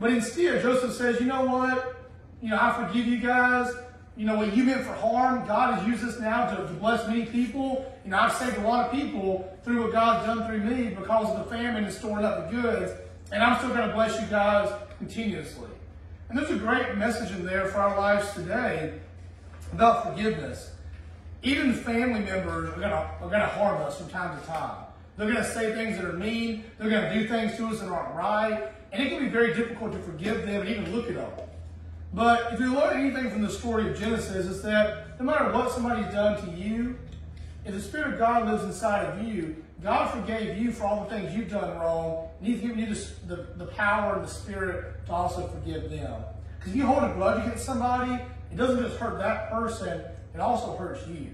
But 0.00 0.10
instead, 0.10 0.62
Joseph 0.62 0.92
says, 0.92 1.20
you 1.20 1.26
know 1.26 1.44
what? 1.44 1.96
You 2.42 2.50
know, 2.50 2.58
I 2.60 2.86
forgive 2.86 3.06
you 3.06 3.18
guys. 3.18 3.72
You 4.16 4.26
know, 4.26 4.36
what 4.36 4.56
you 4.56 4.62
meant 4.62 4.82
for 4.82 4.92
harm, 4.92 5.46
God 5.46 5.74
has 5.74 5.86
used 5.88 6.02
this 6.02 6.20
now 6.20 6.54
to, 6.54 6.56
to 6.56 6.72
bless 6.74 7.06
many 7.08 7.26
people. 7.26 7.92
You 8.04 8.12
know, 8.12 8.18
I've 8.18 8.32
saved 8.34 8.58
a 8.58 8.60
lot 8.60 8.86
of 8.86 8.92
people 8.92 9.52
through 9.64 9.82
what 9.82 9.92
God's 9.92 10.26
done 10.26 10.46
through 10.46 10.60
me 10.60 10.90
because 10.90 11.30
of 11.30 11.44
the 11.44 11.50
famine 11.50 11.84
and 11.84 11.92
storing 11.92 12.24
up 12.24 12.48
the 12.48 12.56
goods. 12.62 12.92
And 13.32 13.42
I'm 13.42 13.58
still 13.58 13.70
going 13.70 13.88
to 13.88 13.94
bless 13.94 14.20
you 14.20 14.26
guys 14.28 14.70
continuously. 14.98 15.68
And 16.28 16.38
there's 16.38 16.50
a 16.50 16.56
great 16.56 16.96
message 16.96 17.30
in 17.32 17.44
there 17.44 17.66
for 17.66 17.78
our 17.78 17.98
lives 17.98 18.32
today 18.34 18.94
about 19.72 20.04
forgiveness. 20.04 20.70
Even 21.42 21.74
family 21.74 22.20
members 22.20 22.70
are 22.70 22.80
gonna 22.80 23.10
are 23.20 23.28
gonna 23.28 23.46
harm 23.46 23.82
us 23.82 23.98
from 23.98 24.08
time 24.08 24.40
to 24.40 24.46
time. 24.46 24.84
They're 25.16 25.26
gonna 25.26 25.44
say 25.44 25.74
things 25.74 25.96
that 25.96 26.06
are 26.06 26.14
mean. 26.14 26.64
They're 26.78 26.88
gonna 26.88 27.12
do 27.12 27.28
things 27.28 27.56
to 27.56 27.66
us 27.66 27.80
that 27.80 27.88
aren't 27.88 28.14
right, 28.14 28.72
and 28.92 29.02
it 29.02 29.10
can 29.10 29.18
be 29.18 29.28
very 29.28 29.52
difficult 29.52 29.92
to 29.92 29.98
forgive 29.98 30.46
them 30.46 30.62
and 30.62 30.70
even 30.70 30.94
look 30.94 31.08
at 31.08 31.16
them. 31.16 31.30
But 32.14 32.52
if 32.52 32.60
you 32.60 32.72
learn 32.72 33.00
anything 33.00 33.28
from 33.28 33.42
the 33.42 33.50
story 33.50 33.90
of 33.90 33.98
Genesis, 33.98 34.46
it's 34.46 34.62
that 34.62 35.18
no 35.18 35.26
matter 35.26 35.52
what 35.52 35.72
somebody's 35.72 36.12
done 36.12 36.40
to 36.44 36.50
you, 36.52 36.96
if 37.64 37.74
the 37.74 37.80
Spirit 37.80 38.14
of 38.14 38.18
God 38.20 38.48
lives 38.48 38.62
inside 38.62 39.04
of 39.06 39.26
you, 39.26 39.56
God 39.82 40.12
forgave 40.12 40.56
you 40.56 40.70
for 40.70 40.84
all 40.84 41.04
the 41.04 41.10
things 41.10 41.34
you've 41.34 41.50
done 41.50 41.76
wrong, 41.76 42.28
and 42.38 42.46
He's 42.46 42.60
given 42.60 42.78
you 42.78 42.86
the, 42.86 43.10
the, 43.26 43.46
the 43.56 43.66
power 43.66 44.14
and 44.14 44.24
the 44.24 44.30
Spirit 44.30 45.04
to 45.06 45.12
also 45.12 45.48
forgive 45.48 45.90
them. 45.90 46.22
Because 46.58 46.72
if 46.72 46.76
you 46.76 46.86
hold 46.86 47.02
a 47.02 47.12
grudge 47.14 47.44
against 47.44 47.64
somebody, 47.64 48.22
it 48.52 48.56
doesn't 48.56 48.80
just 48.80 48.96
hurt 48.96 49.18
that 49.18 49.50
person, 49.50 50.00
it 50.34 50.40
also 50.40 50.76
hurts 50.76 51.04
you. 51.08 51.30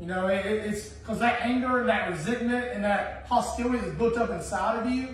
You 0.00 0.06
know, 0.06 0.28
it, 0.28 0.46
it's 0.46 0.88
because 0.88 1.18
that 1.18 1.42
anger 1.42 1.80
and 1.80 1.88
that 1.90 2.10
resentment 2.10 2.68
and 2.72 2.82
that 2.84 3.26
hostility 3.28 3.78
that's 3.78 3.96
built 3.96 4.16
up 4.16 4.30
inside 4.30 4.80
of 4.82 4.90
you, 4.90 5.08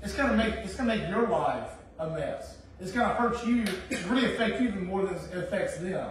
it's 0.00 0.14
gonna 0.14 0.36
make 0.36 0.54
it's 0.56 0.74
gonna 0.74 0.96
make 0.96 1.08
your 1.08 1.26
life 1.28 1.70
a 1.98 2.08
mess. 2.10 2.58
It's 2.84 2.92
gonna 2.92 3.14
hurt 3.14 3.46
you. 3.46 3.64
It 3.88 4.04
really 4.10 4.34
affect 4.34 4.60
you 4.60 4.68
even 4.68 4.84
more 4.84 5.06
than 5.06 5.14
it 5.14 5.38
affects 5.38 5.78
them. 5.78 6.10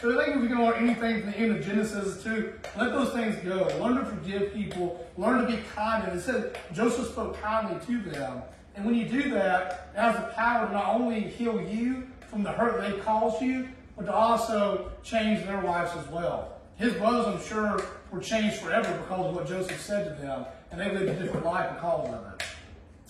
So 0.00 0.18
I 0.18 0.24
think 0.24 0.36
if 0.36 0.42
we 0.42 0.48
can 0.48 0.64
learn 0.64 0.88
anything 0.88 1.20
from 1.20 1.30
the 1.30 1.36
end 1.36 1.56
of 1.56 1.62
Genesis 1.62 2.22
to 2.22 2.54
let 2.78 2.92
those 2.92 3.12
things 3.12 3.36
go. 3.44 3.68
Learn 3.78 3.96
to 3.96 4.04
forgive 4.06 4.54
people. 4.54 5.06
Learn 5.18 5.42
to 5.42 5.46
be 5.46 5.62
kind. 5.74 6.08
And 6.08 6.18
it 6.18 6.22
said 6.22 6.58
Joseph 6.72 7.08
spoke 7.08 7.38
kindly 7.42 7.78
to 7.84 8.10
them. 8.10 8.40
And 8.74 8.86
when 8.86 8.94
you 8.94 9.06
do 9.06 9.30
that, 9.32 9.90
it 9.94 10.00
has 10.00 10.16
the 10.16 10.32
power 10.32 10.66
to 10.66 10.72
not 10.72 10.86
only 10.98 11.20
heal 11.20 11.60
you 11.60 12.06
from 12.30 12.42
the 12.42 12.50
hurt 12.50 12.80
they 12.80 12.98
caused 13.00 13.42
you, 13.42 13.68
but 13.94 14.06
to 14.06 14.14
also 14.14 14.92
change 15.02 15.44
their 15.44 15.62
lives 15.62 15.92
as 15.98 16.08
well. 16.08 16.56
His 16.76 16.94
brothers, 16.94 17.26
I'm 17.26 17.46
sure, 17.46 17.84
were 18.10 18.20
changed 18.20 18.56
forever 18.56 18.90
because 19.02 19.26
of 19.26 19.34
what 19.34 19.46
Joseph 19.46 19.82
said 19.82 20.16
to 20.16 20.22
them, 20.22 20.46
and 20.70 20.80
they 20.80 20.90
lived 20.90 21.10
a 21.10 21.22
different 21.22 21.44
life 21.44 21.74
because 21.74 22.08
of 22.08 22.32
it. 22.32 22.35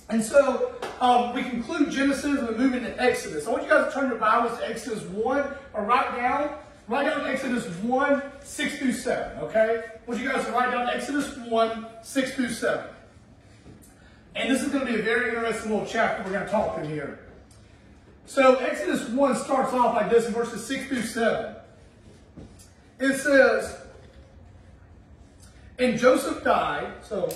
And 0.08 0.22
so 0.22 0.72
um, 1.00 1.34
we 1.34 1.42
conclude 1.42 1.90
Genesis 1.90 2.38
and 2.38 2.48
we 2.48 2.54
move 2.54 2.74
into 2.74 3.00
Exodus. 3.02 3.46
I 3.46 3.50
want 3.50 3.64
you 3.64 3.68
guys 3.68 3.92
to 3.92 3.92
turn 3.92 4.08
your 4.08 4.18
Bibles 4.18 4.56
to 4.58 4.68
Exodus 4.68 5.02
1 5.02 5.44
or 5.74 5.84
write 5.84 6.16
down, 6.16 6.50
write 6.86 7.06
down 7.06 7.26
Exodus 7.26 7.66
1, 7.66 8.22
6 8.40 8.78
through 8.78 8.92
7, 8.92 9.38
okay? 9.38 9.82
I 9.84 10.10
want 10.10 10.20
you 10.20 10.28
guys 10.28 10.44
to 10.46 10.52
write 10.52 10.70
down 10.70 10.88
Exodus 10.88 11.36
1, 11.36 11.86
6 12.02 12.34
through 12.34 12.50
7. 12.50 12.86
And 14.36 14.50
this 14.50 14.62
is 14.62 14.68
going 14.68 14.86
to 14.86 14.92
be 14.92 15.00
a 15.00 15.02
very 15.02 15.30
interesting 15.30 15.72
little 15.72 15.86
chapter 15.86 16.22
we're 16.22 16.32
going 16.32 16.44
to 16.44 16.52
talk 16.52 16.76
through 16.76 16.86
here. 16.86 17.18
So 18.26 18.56
Exodus 18.56 19.08
1 19.08 19.36
starts 19.36 19.72
off 19.72 19.96
like 19.96 20.10
this 20.10 20.26
in 20.26 20.34
verses 20.34 20.64
6 20.66 20.86
through 20.86 21.02
7. 21.02 21.56
It 23.00 23.16
says, 23.18 23.76
And 25.78 25.98
Joseph 25.98 26.44
died, 26.44 26.92
so 27.02 27.28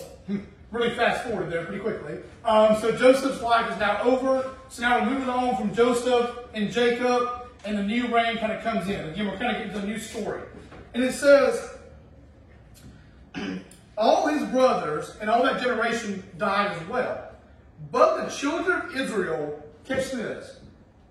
really 0.71 0.95
fast 0.95 1.25
forward 1.25 1.51
there 1.51 1.65
pretty 1.65 1.81
quickly. 1.81 2.19
Um, 2.45 2.77
so 2.81 2.97
Joseph's 2.97 3.43
life 3.43 3.71
is 3.71 3.79
now 3.79 4.03
over. 4.03 4.55
So 4.69 4.83
now 4.83 5.01
we're 5.01 5.11
moving 5.11 5.29
on 5.29 5.57
from 5.57 5.75
Joseph 5.75 6.37
and 6.55 6.71
Jacob, 6.71 7.49
and 7.65 7.77
the 7.77 7.83
new 7.83 8.15
reign 8.15 8.39
kind 8.39 8.53
of 8.53 8.63
comes 8.63 8.89
in. 8.89 9.09
Again, 9.09 9.27
we're 9.27 9.37
kind 9.37 9.57
of 9.57 9.63
getting 9.63 9.73
to 9.73 9.79
a 9.81 9.87
new 9.87 9.99
story. 9.99 10.43
And 10.95 11.03
it 11.03 11.13
says, 11.13 11.77
all 13.99 14.29
his 14.29 14.49
brothers 14.51 15.17
and 15.21 15.29
all 15.29 15.43
that 15.43 15.61
generation 15.63 16.23
died 16.39 16.77
as 16.77 16.89
well. 16.89 17.31
But 17.91 18.25
the 18.25 18.31
children 18.31 18.83
of 18.83 18.97
Israel, 18.97 19.63
catch 19.85 20.13
this, 20.13 20.61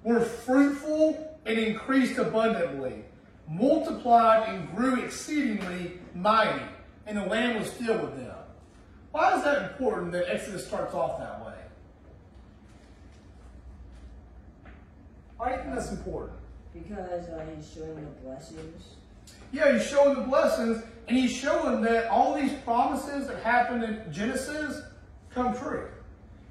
were 0.03 0.21
fruitful 0.21 1.37
and 1.45 1.57
increased 1.57 2.17
abundantly, 2.17 3.03
multiplied 3.47 4.49
and 4.49 4.75
grew 4.75 5.03
exceedingly 5.03 5.99
mighty, 6.13 6.63
and 7.05 7.17
the 7.17 7.25
land 7.25 7.59
was 7.59 7.71
filled 7.71 8.01
with 8.01 8.17
them. 8.17 8.35
Why 9.11 9.37
is 9.37 9.43
that 9.43 9.71
important 9.71 10.11
that 10.11 10.33
Exodus 10.33 10.65
starts 10.65 10.93
off 10.93 11.19
that 11.19 11.45
way? 11.45 11.53
Why 15.37 15.49
do 15.49 15.55
you 15.55 15.61
think 15.61 15.75
that's 15.75 15.91
important? 15.91 16.37
Because 16.73 17.27
uh, 17.29 17.45
he's 17.55 17.71
showing 17.73 17.95
the 17.95 18.11
blessings. 18.23 18.83
Yeah, 19.51 19.73
he's 19.73 19.87
showing 19.87 20.19
the 20.19 20.27
blessings, 20.27 20.83
and 21.07 21.17
he's 21.17 21.31
showing 21.31 21.81
that 21.81 22.07
all 22.09 22.35
these 22.35 22.53
promises 22.65 23.27
that 23.27 23.41
happened 23.41 23.83
in 23.83 24.01
Genesis 24.11 24.81
come 25.33 25.57
true. 25.57 25.87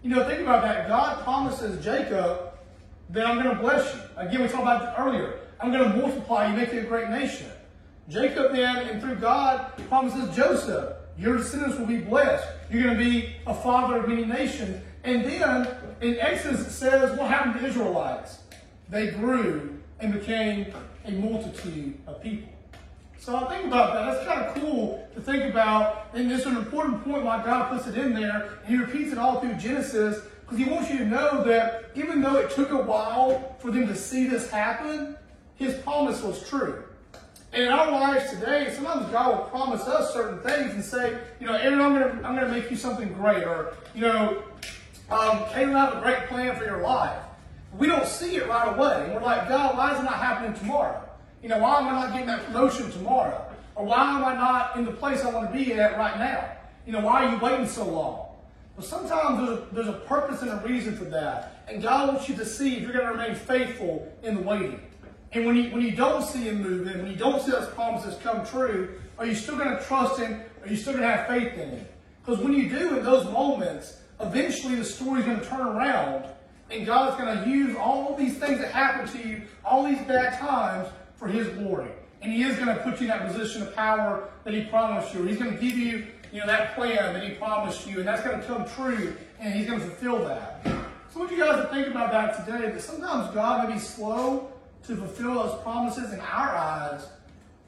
You 0.03 0.11
know, 0.11 0.27
think 0.27 0.41
about 0.41 0.63
that. 0.63 0.89
God 0.89 1.23
promises 1.23 1.85
Jacob 1.85 2.55
that 3.11 3.27
I'm 3.27 3.43
going 3.43 3.55
to 3.55 3.61
bless 3.61 3.95
you. 3.95 4.01
Again, 4.17 4.43
we 4.43 4.49
talked 4.49 4.63
about 4.63 4.83
it 4.83 5.01
earlier. 5.01 5.41
I'm 5.61 5.73
going 5.73 5.91
to 5.91 5.97
multiply 5.97 6.51
you, 6.51 6.57
make 6.57 6.73
you 6.73 6.81
a 6.81 6.85
great 6.85 7.09
nation. 7.09 7.47
Jacob 8.09 8.53
then, 8.53 8.77
and 8.89 9.03
through 9.03 9.17
God, 9.17 9.73
promises 9.89 10.35
Joseph, 10.35 10.95
your 11.19 11.37
descendants 11.37 11.79
will 11.79 11.87
be 11.87 11.99
blessed. 11.99 12.47
You're 12.71 12.85
going 12.85 12.97
to 12.97 13.05
be 13.05 13.35
a 13.47 13.55
father 13.55 13.99
of 13.99 14.09
many 14.09 14.25
nations. 14.25 14.81
And 15.05 15.25
then 15.25 15.69
in 16.01 16.19
Exodus 16.21 16.61
it 16.61 16.71
says 16.71 17.19
what 17.19 17.29
happened 17.29 17.61
to 17.61 17.67
Israelites? 17.67 18.39
They 18.89 19.11
grew 19.11 19.79
and 20.01 20.13
became 20.13 20.73
a 21.05 21.11
multitude 21.11 21.99
of 22.07 22.23
people. 22.23 22.53
So 23.19 23.37
I 23.37 23.49
think 23.49 23.67
about 23.67 23.95
that. 23.95 24.13
That's 24.13 24.27
kind 24.27 24.47
of 24.47 24.55
cool 24.55 25.09
to 25.15 25.21
think 25.21 25.45
about. 25.45 26.07
And 26.15 26.31
it's 26.31 26.47
an 26.47 26.57
important 26.57 27.05
point 27.05 27.25
why 27.25 27.45
God 27.45 27.71
puts 27.71 27.87
it 27.89 27.99
in 27.99 28.15
there. 28.15 28.59
And 28.65 28.69
he 28.69 28.77
repeats 28.77 29.13
it 29.13 29.19
all 29.19 29.41
through 29.41 29.55
Genesis 29.55 30.23
because 30.43 30.59
he 30.59 30.65
wants 30.71 30.91
you 30.91 30.99
to 30.99 31.05
know 31.05 31.45
that 31.45 31.91
even 31.95 32.23
though 32.23 32.37
it 32.37 32.51
took 32.51 32.71
a 32.71 32.81
while 32.81 33.57
for 33.59 33.71
them 33.71 33.87
to 33.89 33.97
see 33.97 34.29
this 34.29 34.51
happen, 34.51 35.17
his 35.57 35.75
promise 35.79 36.23
was 36.23 36.49
true. 36.49 36.85
And 37.53 37.63
in 37.63 37.69
our 37.71 37.91
lives 37.91 38.31
today, 38.31 38.71
sometimes 38.75 39.11
God 39.11 39.37
will 39.37 39.45
promise 39.47 39.83
us 39.83 40.13
certain 40.13 40.41
things 40.41 40.75
and 40.75 40.85
say, 40.85 41.19
you 41.41 41.47
know, 41.47 41.55
Aaron, 41.55 41.81
I'm 41.81 41.95
going 41.95 42.19
to 42.19 42.27
I'm 42.27 42.35
gonna 42.35 42.49
make 42.49 42.71
you 42.71 42.77
something 42.77 43.13
great. 43.15 43.45
Or, 43.45 43.75
you 43.95 44.03
know, 44.03 44.43
um, 45.11 45.45
Caleb, 45.53 45.75
I 45.75 45.85
have 45.87 45.97
a 45.97 46.01
great 46.01 46.29
plan 46.29 46.57
for 46.57 46.65
your 46.65 46.83
life. 46.83 47.19
We 47.79 47.87
don't 47.87 48.07
see 48.07 48.37
it 48.37 48.49
right 48.49 48.77
away. 48.77 49.05
And 49.05 49.15
we're 49.15 49.23
like, 49.23 49.49
God, 49.49 49.77
why 49.77 49.95
is 49.95 50.01
it 50.01 50.05
not 50.05 50.15
happening 50.15 50.59
tomorrow? 50.59 51.03
You 51.43 51.49
know, 51.49 51.59
why 51.59 51.79
am 51.79 51.89
I 51.89 51.93
not 51.93 52.13
getting 52.13 52.27
that 52.27 52.45
promotion 52.47 52.91
tomorrow? 52.91 53.45
Or 53.75 53.87
why 53.87 54.17
am 54.17 54.25
I 54.25 54.35
not 54.35 54.77
in 54.77 54.85
the 54.85 54.91
place 54.91 55.23
I 55.23 55.31
want 55.31 55.51
to 55.51 55.57
be 55.57 55.73
at 55.75 55.97
right 55.97 56.19
now? 56.19 56.53
You 56.85 56.93
know, 56.93 57.01
why 57.01 57.25
are 57.25 57.35
you 57.35 57.39
waiting 57.39 57.67
so 57.67 57.87
long? 57.87 58.27
But 58.77 58.85
sometimes 58.85 59.39
there's 59.39 59.59
a, 59.59 59.75
there's 59.75 59.89
a 59.89 60.01
purpose 60.07 60.43
and 60.43 60.51
a 60.51 60.63
reason 60.67 60.97
for 60.97 61.05
that. 61.05 61.65
And 61.69 61.83
God 61.83 62.09
wants 62.09 62.29
you 62.29 62.37
to 62.37 62.45
see 62.45 62.77
if 62.77 62.83
you're 62.83 62.93
going 62.93 63.07
to 63.07 63.13
remain 63.13 63.35
faithful 63.35 64.11
in 64.23 64.37
the 64.37 64.43
waiting. 64.43 64.81
And 65.33 65.45
when 65.45 65.57
you, 65.57 65.71
when 65.71 65.83
you 65.83 65.93
don't 65.93 66.23
see 66.23 66.45
Him 66.45 66.63
moving, 66.63 66.99
when 66.99 67.11
you 67.11 67.17
don't 67.17 67.43
see 67.43 67.51
those 67.51 67.69
promises 67.75 68.17
come 68.23 68.47
true, 68.47 68.99
are 69.19 69.27
you 69.27 69.35
still 69.35 69.57
going 69.57 69.77
to 69.77 69.83
trust 69.85 70.21
Him? 70.21 70.41
Are 70.63 70.69
you 70.69 70.77
still 70.77 70.95
going 70.95 71.05
to 71.05 71.11
have 71.11 71.27
faith 71.27 71.53
in 71.55 71.71
Him? 71.71 71.87
Because 72.25 72.43
when 72.43 72.55
you 72.55 72.69
do 72.69 72.97
in 72.97 73.05
those 73.05 73.25
moments, 73.27 74.01
eventually 74.21 74.77
the 74.77 74.85
story's 74.85 75.25
going 75.25 75.41
to 75.41 75.47
turn 75.47 75.67
around 75.67 76.25
and 76.71 76.85
God's 76.85 77.17
going 77.17 77.39
to 77.39 77.49
use 77.49 77.77
all 77.77 78.15
these 78.17 78.37
things 78.39 78.59
that 78.59 78.71
happen 78.71 79.09
to 79.09 79.29
you, 79.29 79.43
all 79.65 79.85
these 79.85 80.01
bad 80.03 80.39
times, 80.39 80.89
for 81.17 81.27
His 81.29 81.49
glory. 81.49 81.91
And 82.21 82.33
He 82.33 82.43
is 82.43 82.57
going 82.57 82.69
to 82.69 82.77
put 82.83 83.01
you 83.01 83.03
in 83.03 83.09
that 83.09 83.27
position 83.27 83.63
of 83.63 83.75
power 83.75 84.29
that 84.45 84.53
He 84.53 84.65
promised 84.65 85.15
you. 85.15 85.25
He's 85.25 85.39
going 85.39 85.53
to 85.55 85.61
give 85.61 85.79
you, 85.79 86.07
you 86.33 86.41
know, 86.41 86.47
that 86.47 86.75
plan 86.75 87.15
that 87.15 87.23
He 87.23 87.35
promised 87.35 87.87
you, 87.87 87.99
and 87.99 88.09
that's 88.09 88.23
going 88.23 88.39
to 88.41 88.47
come 88.47 88.69
true, 88.69 89.17
and 89.41 89.55
He's 89.55 89.67
going 89.67 89.81
to 89.81 89.87
fulfill 89.87 90.25
that. 90.25 90.61
So 90.65 91.17
I 91.17 91.19
want 91.21 91.33
you 91.33 91.39
guys 91.39 91.57
to 91.57 91.69
think 91.73 91.87
about 91.89 92.13
that 92.13 92.45
today, 92.45 92.71
that 92.71 92.83
sometimes 92.83 93.35
God 93.35 93.69
may 93.69 93.75
be 93.75 93.81
slow 93.81 94.53
to 94.89 94.97
fulfill 94.97 95.35
those 95.35 95.61
promises 95.63 96.13
in 96.13 96.21
our 96.21 96.57
eyes, 96.57 97.07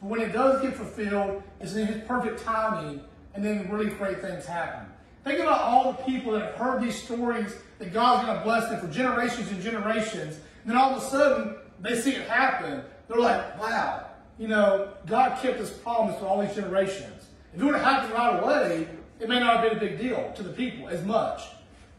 but 0.01 0.09
when 0.09 0.21
it 0.21 0.33
does 0.33 0.63
get 0.63 0.75
fulfilled, 0.75 1.43
it's 1.61 1.75
in 1.75 1.87
His 1.87 2.03
perfect 2.09 2.43
timing, 2.43 3.03
and 3.35 3.45
then 3.45 3.71
really 3.71 3.91
great 3.91 4.21
things 4.21 4.47
happen. 4.47 4.87
Think 5.23 5.39
about 5.41 5.61
all 5.61 5.93
the 5.93 6.03
people 6.05 6.33
that 6.33 6.43
have 6.43 6.55
heard 6.55 6.83
these 6.83 7.01
stories 7.01 7.55
that 7.79 7.93
God's 7.93 8.27
going 8.27 8.39
to 8.39 8.43
bless 8.43 8.71
them 8.71 8.81
for 8.81 8.89
generations 8.89 9.51
and 9.51 9.63
generations. 9.63 10.37
And 10.63 10.73
then 10.73 10.79
all 10.79 10.95
of 10.95 11.03
a 11.03 11.07
sudden, 11.07 11.57
they 11.81 12.01
see 12.01 12.13
it 12.13 12.27
happen. 12.27 12.83
They're 13.07 13.19
like, 13.19 13.61
wow, 13.61 14.07
you 14.39 14.49
know, 14.49 14.95
God 15.07 15.39
kept 15.43 15.59
his 15.59 15.71
promise 15.71 16.17
to 16.21 16.27
all 16.27 16.41
these 16.41 16.55
generations. 16.55 17.27
If 17.55 17.61
it 17.61 17.65
would 17.65 17.75
have 17.75 17.85
happened 17.85 18.15
right 18.15 18.43
away, 18.43 18.89
it 19.21 19.29
may 19.29 19.39
not 19.39 19.59
have 19.59 19.69
been 19.69 19.77
a 19.77 19.81
big 19.81 19.99
deal 19.99 20.33
to 20.37 20.43
the 20.43 20.53
people 20.53 20.89
as 20.89 21.05
much. 21.05 21.43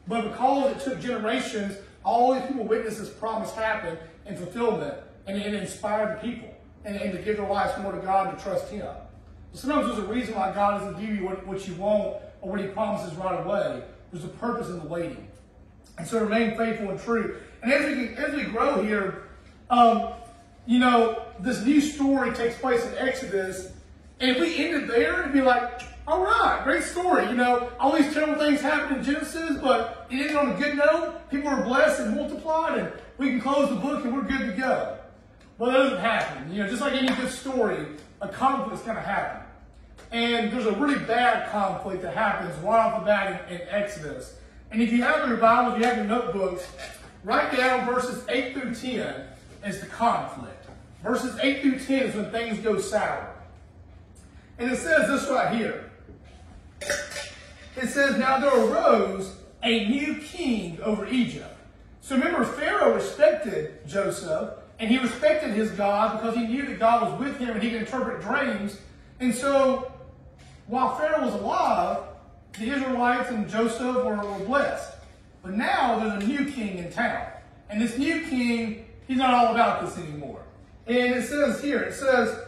But 0.07 0.23
because 0.23 0.71
it 0.71 0.79
took 0.79 0.99
generations, 0.99 1.77
all 2.03 2.33
these 2.33 2.43
people 2.47 2.63
witnessed 2.63 2.97
this 2.97 3.09
promise 3.09 3.51
happen 3.51 3.99
and 4.25 4.37
fulfillment, 4.37 4.95
and 5.27 5.37
it 5.37 5.53
inspired 5.53 6.17
the 6.17 6.27
people 6.27 6.53
and, 6.85 6.95
and 6.95 7.11
to 7.13 7.21
give 7.21 7.37
their 7.37 7.47
lives 7.47 7.79
more 7.81 7.91
to 7.91 7.99
God 7.99 8.29
and 8.29 8.37
to 8.37 8.43
trust 8.43 8.69
Him. 8.69 8.87
Sometimes 9.53 9.87
there's 9.87 9.99
a 9.99 10.07
reason 10.07 10.35
why 10.35 10.53
God 10.53 10.79
doesn't 10.79 10.99
give 10.99 11.15
you 11.15 11.25
what, 11.25 11.45
what 11.45 11.67
you 11.67 11.75
want 11.75 12.17
or 12.41 12.51
what 12.51 12.59
He 12.59 12.67
promises 12.67 13.15
right 13.17 13.45
away. 13.45 13.83
There's 14.11 14.25
a 14.25 14.29
purpose 14.29 14.67
in 14.69 14.79
the 14.79 14.85
waiting. 14.85 15.27
And 15.97 16.07
so 16.07 16.19
remain 16.19 16.57
faithful 16.57 16.89
and 16.89 16.99
true. 16.99 17.39
And 17.61 17.71
as 17.71 17.85
we, 17.85 18.15
as 18.15 18.33
we 18.33 18.43
grow 18.43 18.81
here, 18.83 19.23
um, 19.69 20.13
you 20.65 20.79
know, 20.79 21.23
this 21.39 21.63
new 21.65 21.81
story 21.81 22.33
takes 22.33 22.57
place 22.57 22.85
in 22.85 22.97
Exodus. 22.97 23.71
And 24.19 24.31
if 24.31 24.39
we 24.39 24.57
ended 24.57 24.89
there, 24.89 25.21
it'd 25.21 25.33
be 25.33 25.41
like, 25.41 25.81
all 26.07 26.23
right, 26.23 26.61
great 26.63 26.83
story. 26.83 27.27
You 27.27 27.35
know, 27.35 27.71
all 27.79 27.95
these 27.95 28.13
terrible 28.13 28.35
things 28.35 28.61
happened 28.61 28.97
in 28.97 29.03
Genesis, 29.03 29.57
but 29.61 30.07
it 30.09 30.15
ended 30.15 30.35
on 30.35 30.51
a 30.51 30.53
good 30.55 30.77
note. 30.77 31.29
People 31.29 31.51
were 31.51 31.63
blessed 31.63 32.01
and 32.01 32.15
multiplied, 32.15 32.79
and 32.79 32.91
we 33.17 33.29
can 33.29 33.41
close 33.41 33.69
the 33.69 33.75
book 33.75 34.03
and 34.03 34.13
we're 34.13 34.23
good 34.23 34.51
to 34.51 34.53
go. 34.57 34.97
Well, 35.62 35.70
that 35.70 35.77
doesn't 35.77 36.00
happen. 36.00 36.51
You 36.51 36.63
know, 36.63 36.70
just 36.70 36.82
like 36.82 36.94
any 36.94 37.15
good 37.15 37.30
story, 37.30 37.86
a 38.20 38.27
conflict's 38.27 38.82
going 38.82 38.96
to 38.96 39.03
happen. 39.03 39.44
And 40.12 40.51
there's 40.51 40.65
a 40.65 40.72
really 40.72 40.98
bad 41.06 41.51
conflict 41.51 42.01
that 42.01 42.15
happens 42.15 42.58
right 42.63 42.80
off 42.80 43.00
the 43.00 43.06
bat 43.06 43.46
in, 43.48 43.58
in 43.58 43.68
Exodus. 43.70 44.38
And 44.72 44.82
if 44.82 44.91
you 44.91 45.03
have 45.03 45.27
your 45.27 45.38
Bible, 45.38 45.74
if 45.74 45.80
you 45.80 45.86
have 45.86 45.98
your 45.98 46.08
notebooks, 46.08 46.68
write 47.24 47.56
down 47.56 47.86
verses 47.86 48.25
8 48.27 48.56
through 48.56 48.74
10 48.74 49.24
as 49.62 49.80
the 49.80 49.86
conflict. 49.86 50.65
Verses 51.03 51.38
8 51.39 51.62
through 51.62 51.77
10 51.77 52.03
is 52.06 52.15
when 52.15 52.32
things 52.32 52.58
go 52.58 52.80
sour. 52.80 53.32
And 54.58 54.72
it 54.72 54.80
says 54.80 55.10
this 55.10 55.30
right 55.30 55.56
here. 55.56 55.91
It 57.75 57.89
says, 57.89 58.18
Now 58.18 58.39
there 58.39 58.65
arose 58.65 59.36
a 59.62 59.88
new 59.88 60.15
king 60.15 60.80
over 60.82 61.06
Egypt. 61.06 61.56
So 62.01 62.15
remember, 62.15 62.46
Pharaoh 62.46 62.96
respected 62.96 63.88
Joseph, 63.88 64.56
and 64.81 64.89
he 64.89 64.97
respected 64.97 65.51
his 65.51 65.69
God 65.71 66.19
because 66.19 66.35
he 66.35 66.47
knew 66.47 66.65
that 66.65 66.79
God 66.79 67.11
was 67.11 67.19
with 67.19 67.38
him 67.38 67.51
and 67.51 67.61
he 67.61 67.69
could 67.69 67.81
interpret 67.81 68.19
dreams. 68.19 68.77
And 69.19 69.33
so, 69.33 69.91
while 70.65 70.97
Pharaoh 70.97 71.23
was 71.23 71.35
alive, 71.35 72.00
the 72.57 72.71
Israelites 72.71 73.29
and 73.29 73.47
Joseph 73.47 74.03
were, 74.03 74.15
were 74.15 74.45
blessed. 74.45 74.97
But 75.43 75.53
now 75.53 76.00
there's 76.00 76.23
a 76.23 76.27
new 76.27 76.51
king 76.51 76.79
in 76.79 76.91
town. 76.91 77.27
And 77.69 77.79
this 77.79 78.00
new 78.00 78.21
king, 78.27 78.88
he's 79.07 79.17
not 79.17 79.35
all 79.35 79.53
about 79.53 79.85
this 79.85 80.03
anymore. 80.03 80.41
And 80.88 80.97
it 80.97 81.27
says 81.27 81.61
here, 81.61 81.81
it 81.83 81.93
says, 81.93 82.39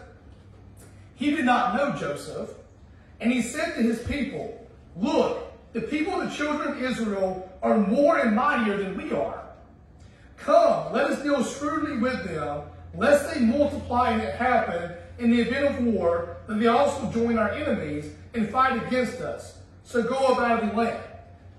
he 1.13 1.29
did 1.29 1.45
not 1.45 1.75
know 1.75 1.95
Joseph, 1.95 2.49
and 3.21 3.31
he 3.31 3.43
said 3.43 3.75
to 3.75 3.81
his 3.83 3.99
people, 4.01 4.59
Look, 4.97 5.53
the 5.73 5.81
people 5.81 6.19
of 6.19 6.29
the 6.29 6.35
children 6.35 6.69
of 6.69 6.81
Israel 6.81 7.47
are 7.61 7.77
more 7.77 8.17
and 8.17 8.35
mightier 8.35 8.77
than 8.77 8.97
we 8.97 9.11
are. 9.11 9.42
Come, 10.43 10.91
let 10.91 11.05
us 11.05 11.23
deal 11.23 11.41
shrewdly 11.43 11.97
with 11.97 12.25
them, 12.25 12.63
lest 12.95 13.33
they 13.33 13.39
multiply 13.39 14.12
and 14.12 14.21
it 14.21 14.35
happen 14.35 14.91
in 15.17 15.31
the 15.31 15.39
event 15.39 15.77
of 15.77 15.85
war, 15.85 16.35
that 16.47 16.59
they 16.59 16.67
also 16.67 17.09
join 17.12 17.38
our 17.38 17.51
enemies 17.51 18.12
and 18.33 18.50
fight 18.50 18.85
against 18.85 19.21
us. 19.21 19.59
So 19.85 20.03
go 20.03 20.33
about 20.33 20.62
the 20.62 20.75
land. 20.75 21.01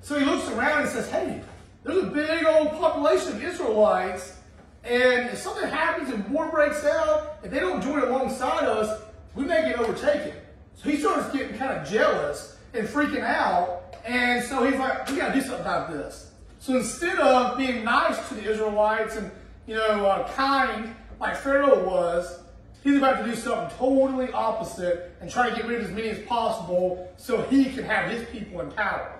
So 0.02 0.18
he 0.18 0.26
looks 0.26 0.48
around 0.50 0.82
and 0.82 0.90
says, 0.90 1.08
Hey, 1.08 1.40
there's 1.82 2.04
a 2.04 2.06
big 2.08 2.44
old 2.44 2.72
population 2.72 3.32
of 3.32 3.42
Israelites, 3.42 4.36
and 4.84 5.30
if 5.30 5.38
something 5.38 5.68
happens 5.68 6.10
and 6.10 6.28
war 6.28 6.50
breaks 6.50 6.84
out, 6.84 7.38
if 7.42 7.50
they 7.50 7.60
don't 7.60 7.82
join 7.82 8.02
alongside 8.02 8.64
us, 8.64 9.00
we 9.34 9.44
may 9.44 9.62
get 9.62 9.78
overtaken. 9.78 10.34
So 10.74 10.90
he 10.90 10.98
starts 10.98 11.32
getting 11.32 11.56
kind 11.56 11.72
of 11.72 11.88
jealous 11.88 12.58
and 12.74 12.86
freaking 12.86 13.22
out. 13.22 13.96
And 14.04 14.44
so 14.44 14.62
he's 14.64 14.78
like, 14.78 15.08
we 15.08 15.16
got 15.16 15.28
to 15.28 15.34
do 15.34 15.40
something 15.40 15.60
about 15.60 15.90
this. 15.90 16.32
So 16.64 16.78
instead 16.78 17.18
of 17.18 17.58
being 17.58 17.84
nice 17.84 18.26
to 18.30 18.34
the 18.36 18.50
Israelites 18.50 19.16
and, 19.16 19.30
you 19.66 19.74
know, 19.74 20.06
uh, 20.06 20.32
kind 20.32 20.96
like 21.20 21.36
Pharaoh 21.36 21.86
was, 21.86 22.40
he's 22.82 22.96
about 22.96 23.18
to 23.18 23.24
do 23.30 23.34
something 23.34 23.76
totally 23.76 24.32
opposite 24.32 25.14
and 25.20 25.30
try 25.30 25.50
to 25.50 25.54
get 25.54 25.66
rid 25.66 25.82
of 25.82 25.88
as 25.88 25.92
many 25.94 26.08
as 26.08 26.20
possible 26.20 27.12
so 27.18 27.42
he 27.42 27.66
can 27.66 27.84
have 27.84 28.10
his 28.10 28.26
people 28.30 28.62
in 28.62 28.70
power. 28.70 29.12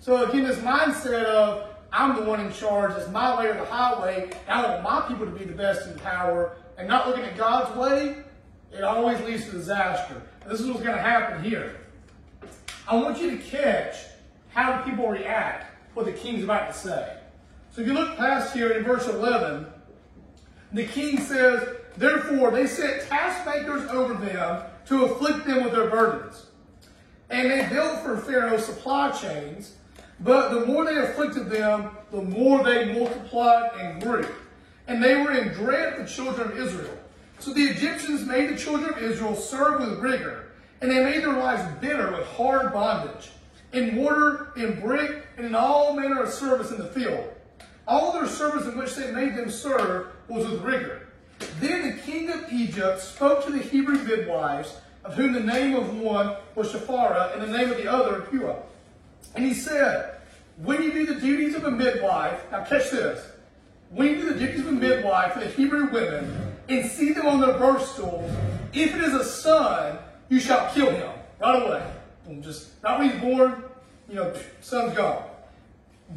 So 0.00 0.30
again, 0.30 0.44
this 0.44 0.56
mindset 0.60 1.24
of 1.24 1.68
I'm 1.92 2.16
the 2.16 2.22
one 2.22 2.40
in 2.40 2.50
charge, 2.50 2.96
it's 2.96 3.10
my 3.10 3.38
way 3.38 3.48
or 3.50 3.54
the 3.54 3.66
highway, 3.66 4.30
and 4.48 4.66
I 4.66 4.70
want 4.70 4.82
my 4.82 5.00
people 5.06 5.26
to 5.26 5.38
be 5.38 5.44
the 5.44 5.52
best 5.52 5.86
in 5.86 5.98
power, 5.98 6.56
and 6.78 6.88
not 6.88 7.06
looking 7.06 7.24
at 7.24 7.36
God's 7.36 7.76
way, 7.76 8.16
it 8.72 8.82
always 8.82 9.20
leads 9.20 9.44
to 9.44 9.50
disaster. 9.50 10.22
This 10.48 10.60
is 10.60 10.68
what's 10.68 10.80
going 10.80 10.96
to 10.96 11.02
happen 11.02 11.44
here. 11.44 11.76
I 12.88 12.96
want 12.96 13.20
you 13.20 13.32
to 13.32 13.36
catch 13.36 13.94
how 14.54 14.80
people 14.84 15.10
react, 15.10 15.71
what 15.94 16.06
the 16.06 16.12
king's 16.12 16.44
about 16.44 16.72
to 16.72 16.78
say. 16.78 17.16
So 17.74 17.80
if 17.80 17.86
you 17.86 17.94
look 17.94 18.16
past 18.16 18.54
here 18.54 18.70
in 18.70 18.84
verse 18.84 19.06
11, 19.06 19.66
the 20.72 20.86
king 20.86 21.18
says, 21.20 21.68
Therefore 21.96 22.50
they 22.50 22.66
sent 22.66 23.08
taskmasters 23.08 23.88
over 23.90 24.14
them 24.14 24.62
to 24.86 25.04
afflict 25.04 25.46
them 25.46 25.64
with 25.64 25.72
their 25.72 25.88
burdens. 25.88 26.46
And 27.30 27.50
they 27.50 27.66
built 27.68 28.00
for 28.00 28.18
Pharaoh 28.18 28.58
supply 28.58 29.10
chains, 29.10 29.74
but 30.20 30.50
the 30.50 30.66
more 30.66 30.84
they 30.84 30.98
afflicted 30.98 31.50
them, 31.50 31.90
the 32.10 32.22
more 32.22 32.62
they 32.62 32.92
multiplied 32.92 33.72
and 33.80 34.02
grew. 34.02 34.26
And 34.86 35.02
they 35.02 35.14
were 35.16 35.32
in 35.32 35.48
dread 35.48 35.94
of 35.94 35.98
the 36.00 36.12
children 36.12 36.52
of 36.52 36.58
Israel. 36.58 36.98
So 37.38 37.52
the 37.52 37.62
Egyptians 37.62 38.26
made 38.26 38.50
the 38.50 38.56
children 38.56 38.92
of 38.92 39.02
Israel 39.02 39.34
serve 39.34 39.80
with 39.80 39.98
rigor, 39.98 40.52
and 40.80 40.90
they 40.90 41.02
made 41.02 41.22
their 41.22 41.32
lives 41.32 41.62
bitter 41.80 42.12
with 42.12 42.26
hard 42.26 42.72
bondage, 42.72 43.30
in 43.72 43.96
mortar, 43.96 44.52
in 44.56 44.78
brick, 44.80 45.21
and 45.42 45.48
in 45.48 45.54
all 45.56 45.92
manner 45.92 46.22
of 46.22 46.32
service 46.32 46.70
in 46.70 46.78
the 46.78 46.86
field. 46.86 47.28
All 47.88 48.12
their 48.12 48.28
service 48.28 48.64
in 48.64 48.78
which 48.78 48.94
they 48.94 49.10
made 49.10 49.34
them 49.34 49.50
serve 49.50 50.12
was 50.28 50.48
with 50.48 50.62
rigor. 50.62 51.08
Then 51.58 51.90
the 51.90 52.00
king 52.02 52.30
of 52.30 52.52
Egypt 52.52 53.00
spoke 53.00 53.44
to 53.46 53.50
the 53.50 53.58
Hebrew 53.58 53.98
midwives, 54.04 54.76
of 55.04 55.14
whom 55.14 55.32
the 55.32 55.40
name 55.40 55.74
of 55.74 55.98
one 55.98 56.36
was 56.54 56.72
Shiphrah, 56.72 57.32
and 57.32 57.42
the 57.42 57.58
name 57.58 57.72
of 57.72 57.76
the 57.76 57.90
other 57.90 58.20
Puah. 58.20 58.54
And 59.34 59.44
he 59.44 59.52
said, 59.52 60.14
When 60.58 60.80
you 60.80 60.92
do 60.92 61.06
the 61.06 61.20
duties 61.20 61.56
of 61.56 61.64
a 61.64 61.72
midwife, 61.72 62.40
now 62.52 62.62
catch 62.62 62.92
this, 62.92 63.26
when 63.90 64.10
you 64.10 64.16
do 64.18 64.32
the 64.34 64.38
duties 64.38 64.60
of 64.60 64.68
a 64.68 64.72
midwife 64.72 65.32
for 65.32 65.40
the 65.40 65.48
Hebrew 65.48 65.90
women, 65.90 66.54
and 66.68 66.88
see 66.88 67.12
them 67.12 67.26
on 67.26 67.40
their 67.40 67.58
birth 67.58 67.84
stools, 67.84 68.30
if 68.72 68.94
it 68.94 69.02
is 69.02 69.12
a 69.12 69.24
son, 69.24 69.98
you 70.28 70.38
shall 70.38 70.72
kill 70.72 70.92
him 70.92 71.10
right 71.40 71.60
away. 71.60 71.92
And 72.28 72.44
just 72.44 72.80
not 72.84 73.00
when 73.00 73.10
he's 73.10 73.20
born, 73.20 73.64
you 74.08 74.14
know, 74.14 74.32
son's 74.60 74.94
gone. 74.94 75.24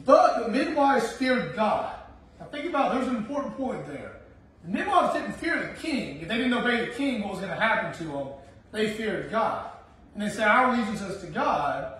But 0.03 0.45
the 0.45 0.51
midwives 0.51 1.11
feared 1.13 1.55
God. 1.55 1.95
Now 2.39 2.47
think 2.47 2.65
about 2.65 2.93
there's 2.93 3.07
an 3.07 3.15
important 3.15 3.55
point 3.55 3.87
there. 3.87 4.17
The 4.65 4.71
midwives 4.71 5.13
didn't 5.13 5.33
fear 5.33 5.59
the 5.59 5.79
king. 5.79 6.21
If 6.21 6.27
they 6.27 6.37
didn't 6.37 6.53
obey 6.53 6.85
the 6.85 6.91
king, 6.93 7.21
what 7.21 7.31
was 7.31 7.39
going 7.39 7.51
to 7.51 7.59
happen 7.59 7.93
to 7.99 8.11
them? 8.11 8.27
They 8.71 8.89
feared 8.93 9.31
God. 9.31 9.69
And 10.13 10.23
they 10.23 10.29
said, 10.29 10.47
Our 10.47 10.73
allegiance 10.73 11.01
is 11.01 11.21
to 11.21 11.27
God. 11.27 11.93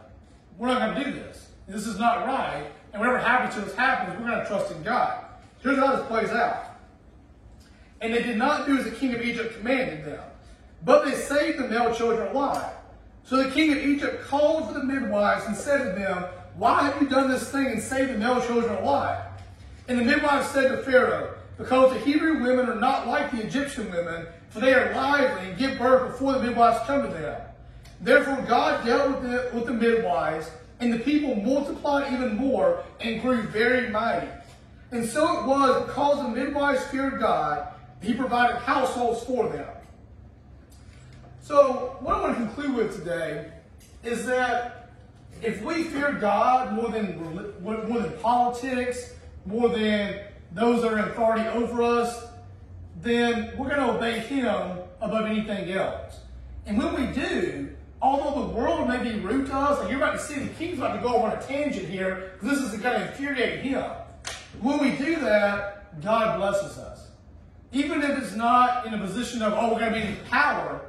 We're 0.57 0.67
not 0.67 0.95
going 0.95 1.03
to 1.05 1.11
do 1.11 1.19
this. 1.19 1.49
This 1.67 1.85
is 1.85 1.99
not 1.99 2.25
right. 2.25 2.65
And 2.91 2.99
whatever 2.99 3.19
happens 3.19 3.55
to 3.55 3.69
us 3.69 3.75
happens. 3.75 4.19
We're 4.19 4.27
going 4.27 4.39
to 4.39 4.47
trust 4.47 4.71
in 4.71 4.83
God. 4.83 5.25
Here's 5.61 5.77
how 5.77 5.95
this 5.95 6.05
plays 6.07 6.29
out. 6.29 6.77
And 8.01 8.13
they 8.13 8.23
did 8.23 8.37
not 8.37 8.65
do 8.65 8.77
as 8.77 8.85
the 8.85 8.91
king 8.91 9.13
of 9.15 9.21
Egypt 9.21 9.57
commanded 9.57 10.05
them, 10.05 10.21
but 10.83 11.05
they 11.05 11.13
saved 11.13 11.57
the 11.57 11.67
male 11.67 11.93
children 11.93 12.27
alive. 12.27 12.73
So 13.23 13.37
the 13.41 13.49
king 13.49 13.71
of 13.71 13.79
Egypt 13.79 14.23
called 14.25 14.67
for 14.67 14.73
the 14.73 14.83
midwives 14.83 15.45
and 15.45 15.55
said 15.55 15.79
to 15.79 15.99
them, 15.99 16.25
Why 16.57 16.83
have 16.83 17.01
you 17.01 17.09
done 17.09 17.29
this 17.29 17.49
thing 17.49 17.67
and 17.67 17.81
saved 17.81 18.13
the 18.13 18.17
male 18.17 18.41
children 18.41 18.75
alive? 18.75 19.25
And 19.87 19.99
the 19.99 20.03
midwives 20.03 20.47
said 20.49 20.69
to 20.69 20.77
Pharaoh, 20.83 21.35
Because 21.57 21.93
the 21.93 21.99
Hebrew 21.99 22.41
women 22.41 22.69
are 22.69 22.79
not 22.79 23.07
like 23.07 23.31
the 23.31 23.41
Egyptian 23.41 23.91
women, 23.91 24.27
for 24.49 24.61
they 24.61 24.73
are 24.73 24.93
lively 24.93 25.49
and 25.49 25.57
give 25.57 25.77
birth 25.77 26.13
before 26.13 26.33
the 26.33 26.43
midwives 26.43 26.85
come 26.87 27.03
to 27.03 27.09
them. 27.09 27.41
Therefore 28.01 28.43
God 28.47 28.85
dealt 28.85 29.09
with 29.09 29.23
the, 29.23 29.49
with 29.53 29.65
the 29.65 29.73
midwives, 29.73 30.49
and 30.79 30.93
the 30.93 30.99
people 30.99 31.35
multiplied 31.35 32.13
even 32.13 32.35
more 32.35 32.83
and 32.99 33.21
grew 33.21 33.41
very 33.43 33.89
mighty. 33.89 34.27
And 34.91 35.07
so 35.07 35.39
it 35.39 35.45
was 35.45 35.85
because 35.85 36.17
the 36.17 36.29
midwives 36.29 36.83
feared 36.85 37.19
God 37.19 37.67
he 38.01 38.13
provided 38.13 38.57
households 38.57 39.23
for 39.23 39.49
them. 39.49 39.67
So, 41.41 41.97
what 41.99 42.15
I 42.15 42.21
want 42.21 42.37
to 42.37 42.45
conclude 42.45 42.75
with 42.75 42.97
today 42.97 43.51
is 44.03 44.25
that 44.25 44.84
if 45.41 45.61
we 45.61 45.83
fear 45.83 46.13
God 46.13 46.73
more 46.73 46.89
than 46.89 47.61
more 47.61 47.99
than 47.99 48.11
politics, 48.19 49.13
more 49.45 49.69
than 49.69 50.19
those 50.51 50.81
that 50.81 50.93
are 50.93 50.99
in 50.99 51.05
authority 51.05 51.47
over 51.49 51.83
us, 51.83 52.25
then 53.01 53.51
we're 53.57 53.69
going 53.69 53.81
to 53.81 53.93
obey 53.95 54.19
Him 54.19 54.79
above 55.01 55.25
anything 55.25 55.71
else. 55.71 56.19
And 56.65 56.77
when 56.77 56.95
we 56.95 57.13
do, 57.13 57.69
although 58.01 58.47
the 58.47 58.53
world 58.53 58.87
may 58.87 59.03
be 59.03 59.19
rude 59.19 59.47
to 59.47 59.55
us, 59.55 59.79
and 59.81 59.89
you're 59.89 59.99
about 59.99 60.13
to 60.13 60.19
see 60.19 60.39
the 60.39 60.53
king's 60.55 60.79
about 60.79 60.95
to 60.95 61.01
go 61.01 61.17
on 61.17 61.37
a 61.37 61.41
tangent 61.43 61.87
here, 61.87 62.31
because 62.33 62.59
this 62.59 62.73
is 62.73 62.79
going 62.79 62.99
to 62.99 63.11
infuriate 63.11 63.59
him. 63.59 63.83
When 64.61 64.79
we 64.79 64.91
do 64.91 65.17
that, 65.17 66.01
God 66.01 66.37
blesses 66.37 66.77
us. 66.77 67.09
Even 67.71 68.01
if 68.01 68.17
it's 68.17 68.35
not 68.35 68.85
in 68.85 68.93
a 68.93 68.97
position 68.97 69.41
of, 69.41 69.53
oh, 69.53 69.73
we're 69.73 69.79
going 69.79 69.93
to 69.93 69.99
be 69.99 70.05
in 70.07 70.15
power, 70.29 70.81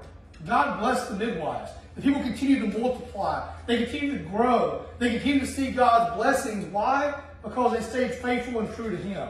God 0.46 0.78
bless 0.78 1.08
the 1.08 1.16
midwives. 1.16 1.72
The 1.96 2.02
people 2.02 2.20
continue 2.20 2.60
to 2.60 2.78
multiply. 2.78 3.48
They 3.66 3.84
continue 3.84 4.18
to 4.18 4.24
grow. 4.24 4.84
They 4.98 5.10
continue 5.10 5.40
to 5.40 5.46
see 5.46 5.70
God's 5.70 6.14
blessings. 6.14 6.66
Why? 6.66 7.22
Because 7.42 7.72
they 7.72 7.82
stayed 7.82 8.14
faithful 8.16 8.60
and 8.60 8.74
true 8.74 8.90
to 8.90 8.96
Him. 8.96 9.28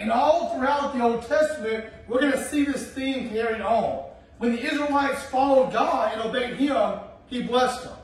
And 0.00 0.10
all 0.10 0.56
throughout 0.56 0.92
the 0.92 1.02
Old 1.02 1.22
Testament, 1.26 1.84
we're 2.08 2.20
going 2.20 2.32
to 2.32 2.44
see 2.44 2.64
this 2.64 2.90
theme 2.90 3.30
carried 3.30 3.60
on. 3.60 4.06
When 4.38 4.56
the 4.56 4.64
Israelites 4.64 5.22
followed 5.24 5.72
God 5.72 6.12
and 6.12 6.22
obeyed 6.22 6.56
Him, 6.56 6.98
He 7.28 7.42
blessed 7.42 7.84
them. 7.84 7.96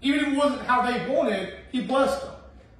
Even 0.00 0.20
if 0.20 0.28
it 0.28 0.36
wasn't 0.36 0.62
how 0.62 0.90
they 0.90 1.06
wanted, 1.06 1.52
He 1.70 1.82
blessed 1.82 2.22
them. 2.22 2.34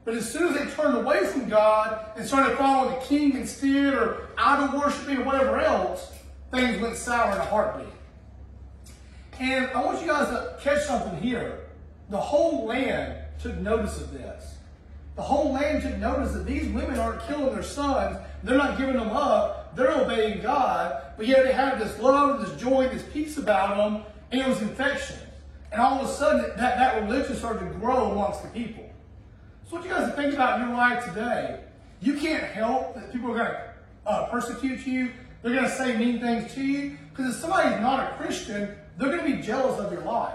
But 0.06 0.14
as 0.14 0.32
soon 0.32 0.54
as 0.54 0.58
they 0.58 0.74
turned 0.74 0.96
away 0.96 1.26
from 1.26 1.50
God 1.50 2.06
and 2.16 2.26
started 2.26 2.56
following 2.56 2.94
the 2.94 3.04
king 3.04 3.36
instead 3.36 3.92
or 3.92 4.28
idol 4.38 4.80
worshiping 4.80 5.18
or 5.18 5.24
whatever 5.24 5.60
else, 5.60 6.10
things 6.50 6.80
went 6.80 6.96
sour 6.96 7.32
in 7.32 7.38
a 7.38 7.44
heartbeat. 7.44 7.92
And 9.38 9.66
I 9.68 9.84
want 9.84 10.00
you 10.00 10.06
guys 10.06 10.28
to 10.28 10.56
catch 10.60 10.82
something 10.82 11.20
here. 11.20 11.60
The 12.10 12.18
whole 12.18 12.66
land 12.66 13.18
took 13.40 13.56
notice 13.58 14.00
of 14.00 14.12
this. 14.12 14.56
The 15.14 15.22
whole 15.22 15.52
land 15.52 15.82
took 15.82 15.96
notice 15.98 16.32
that 16.32 16.46
these 16.46 16.68
women 16.68 16.98
aren't 16.98 17.22
killing 17.26 17.54
their 17.54 17.62
sons. 17.62 18.18
They're 18.42 18.56
not 18.56 18.78
giving 18.78 18.96
them 18.96 19.10
up. 19.10 19.74
They're 19.76 19.90
obeying 19.90 20.42
God. 20.42 21.02
But 21.16 21.26
yet 21.26 21.44
they 21.44 21.52
have 21.52 21.78
this 21.78 21.98
love, 22.00 22.40
this 22.40 22.60
joy, 22.60 22.88
this 22.88 23.02
peace 23.12 23.36
about 23.36 23.76
them, 23.76 24.04
and 24.30 24.40
it 24.40 24.48
was 24.48 24.62
infection. 24.62 25.18
And 25.70 25.80
all 25.80 26.00
of 26.00 26.08
a 26.08 26.12
sudden, 26.12 26.42
that, 26.56 26.78
that 26.78 27.02
religion 27.02 27.36
started 27.36 27.60
to 27.60 27.78
grow 27.78 28.12
amongst 28.12 28.42
the 28.42 28.48
people. 28.48 28.88
So 29.68 29.76
what 29.76 29.84
you 29.84 29.90
guys 29.90 30.14
think 30.14 30.34
about 30.34 30.60
in 30.60 30.68
your 30.68 30.76
life 30.76 31.04
today, 31.04 31.60
you 32.00 32.14
can't 32.14 32.44
help 32.44 32.94
that 32.94 33.12
people 33.12 33.32
are 33.32 33.36
going 33.36 33.50
to 33.50 33.74
uh, 34.06 34.30
persecute 34.30 34.86
you. 34.86 35.10
They're 35.42 35.52
going 35.52 35.64
to 35.64 35.76
say 35.76 35.96
mean 35.96 36.20
things 36.20 36.54
to 36.54 36.62
you. 36.62 36.96
Because 37.10 37.34
if 37.34 37.40
somebody's 37.40 37.80
not 37.80 38.12
a 38.12 38.16
Christian, 38.16 38.74
they're 38.98 39.16
going 39.16 39.30
to 39.30 39.36
be 39.36 39.42
jealous 39.42 39.78
of 39.78 39.92
your 39.92 40.02
life. 40.02 40.34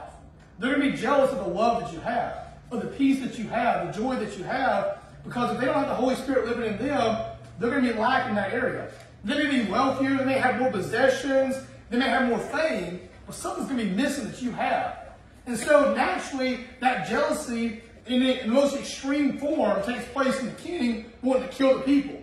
They're 0.58 0.76
going 0.76 0.90
to 0.90 0.96
be 0.96 0.98
jealous 0.98 1.32
of 1.32 1.40
the 1.40 1.52
love 1.52 1.84
that 1.84 1.94
you 1.94 2.00
have, 2.00 2.48
of 2.72 2.82
the 2.82 2.88
peace 2.88 3.20
that 3.20 3.38
you 3.38 3.48
have, 3.50 3.88
the 3.88 4.02
joy 4.02 4.16
that 4.16 4.38
you 4.38 4.44
have. 4.46 5.00
Because 5.24 5.54
if 5.54 5.60
they 5.60 5.66
don't 5.66 5.76
have 5.76 5.88
the 5.88 5.96
Holy 5.96 6.16
Spirit 6.16 6.48
living 6.48 6.74
in 6.74 6.78
them, 6.86 7.26
they're 7.60 7.70
going 7.70 7.84
to 7.84 7.94
be 7.94 8.00
lacking 8.00 8.36
that 8.36 8.54
area. 8.54 8.90
They 9.24 9.36
may 9.36 9.64
be 9.64 9.72
wealthier, 9.72 10.18
they 10.18 10.26
may 10.26 10.40
have 10.40 10.60
more 10.60 10.72
possessions, 10.72 11.56
they 11.90 11.98
may 11.98 12.10
have 12.10 12.28
more 12.28 12.40
fame, 12.40 13.02
but 13.26 13.36
something's 13.36 13.70
going 13.70 13.80
to 13.80 13.86
be 13.86 13.92
missing 13.92 14.26
that 14.26 14.42
you 14.42 14.52
have. 14.52 14.98
And 15.46 15.58
so 15.58 15.94
naturally, 15.94 16.62
that 16.80 17.08
jealousy 17.08 17.82
in 18.08 18.20
the 18.22 18.48
most 18.48 18.76
extreme 18.76 19.38
form 19.38 19.82
takes 19.84 20.06
place 20.10 20.40
in 20.40 20.48
the 20.48 20.54
king 20.54 21.12
wanting 21.22 21.48
to 21.48 21.54
kill 21.54 21.78
the 21.78 21.84
people. 21.84 22.22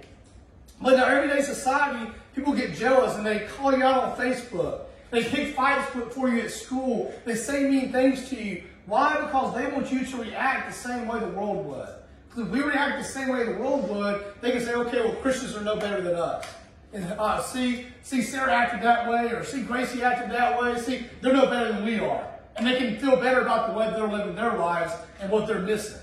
But 0.81 0.94
in 0.94 1.00
our 1.00 1.11
everyday 1.11 1.42
society, 1.42 2.11
people 2.35 2.53
get 2.55 2.74
jealous 2.74 3.16
and 3.16 3.24
they 3.24 3.46
call 3.57 3.76
you 3.76 3.83
out 3.83 4.05
on 4.05 4.16
Facebook. 4.16 4.83
They 5.11 5.25
pick 5.25 5.55
fights 5.55 5.90
for 6.14 6.29
you 6.29 6.42
at 6.42 6.51
school. 6.51 7.12
They 7.25 7.35
say 7.35 7.68
mean 7.68 7.92
things 7.92 8.29
to 8.31 8.42
you. 8.42 8.64
Why? 8.87 9.20
Because 9.20 9.55
they 9.55 9.66
want 9.66 9.90
you 9.92 10.05
to 10.05 10.16
react 10.16 10.68
the 10.68 10.75
same 10.75 11.07
way 11.07 11.20
the 11.20 11.29
world 11.29 11.66
would. 11.66 11.88
Because 12.29 12.46
if 12.46 12.51
we 12.51 12.62
react 12.62 12.99
the 12.99 13.05
same 13.05 13.29
way 13.29 13.44
the 13.44 13.59
world 13.59 13.88
would, 13.90 14.25
they 14.40 14.53
can 14.53 14.61
say, 14.61 14.75
okay, 14.75 15.01
well, 15.01 15.14
Christians 15.16 15.57
are 15.57 15.62
no 15.62 15.77
better 15.77 16.01
than 16.01 16.14
us. 16.14 16.46
And 16.92 17.05
uh, 17.05 17.42
see, 17.42 17.87
see, 18.03 18.23
Sarah 18.23 18.53
acted 18.53 18.83
that 18.83 19.09
way, 19.09 19.33
or 19.33 19.44
see, 19.44 19.62
Gracie 19.62 20.03
acted 20.03 20.31
that 20.31 20.61
way. 20.61 20.79
See, 20.79 21.07
they're 21.20 21.33
no 21.33 21.46
better 21.46 21.73
than 21.73 21.85
we 21.85 22.01
are 22.01 22.31
and 22.61 22.66
they 22.66 22.77
can 22.77 22.99
feel 22.99 23.16
better 23.16 23.40
about 23.40 23.68
the 23.68 23.73
way 23.73 23.90
they're 23.90 24.07
living 24.07 24.35
their 24.35 24.59
lives 24.59 24.92
and 25.20 25.31
what 25.31 25.46
they're 25.46 25.61
missing. 25.61 25.99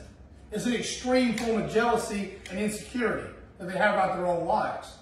It's 0.52 0.66
an 0.66 0.74
extreme 0.74 1.36
form 1.36 1.62
of 1.62 1.72
jealousy 1.72 2.34
and 2.50 2.60
insecurity 2.60 3.30
that 3.60 3.68
they 3.68 3.78
have 3.78 3.94
about 3.94 4.18
their 4.18 4.26
own 4.26 4.46
lives. 4.46 4.97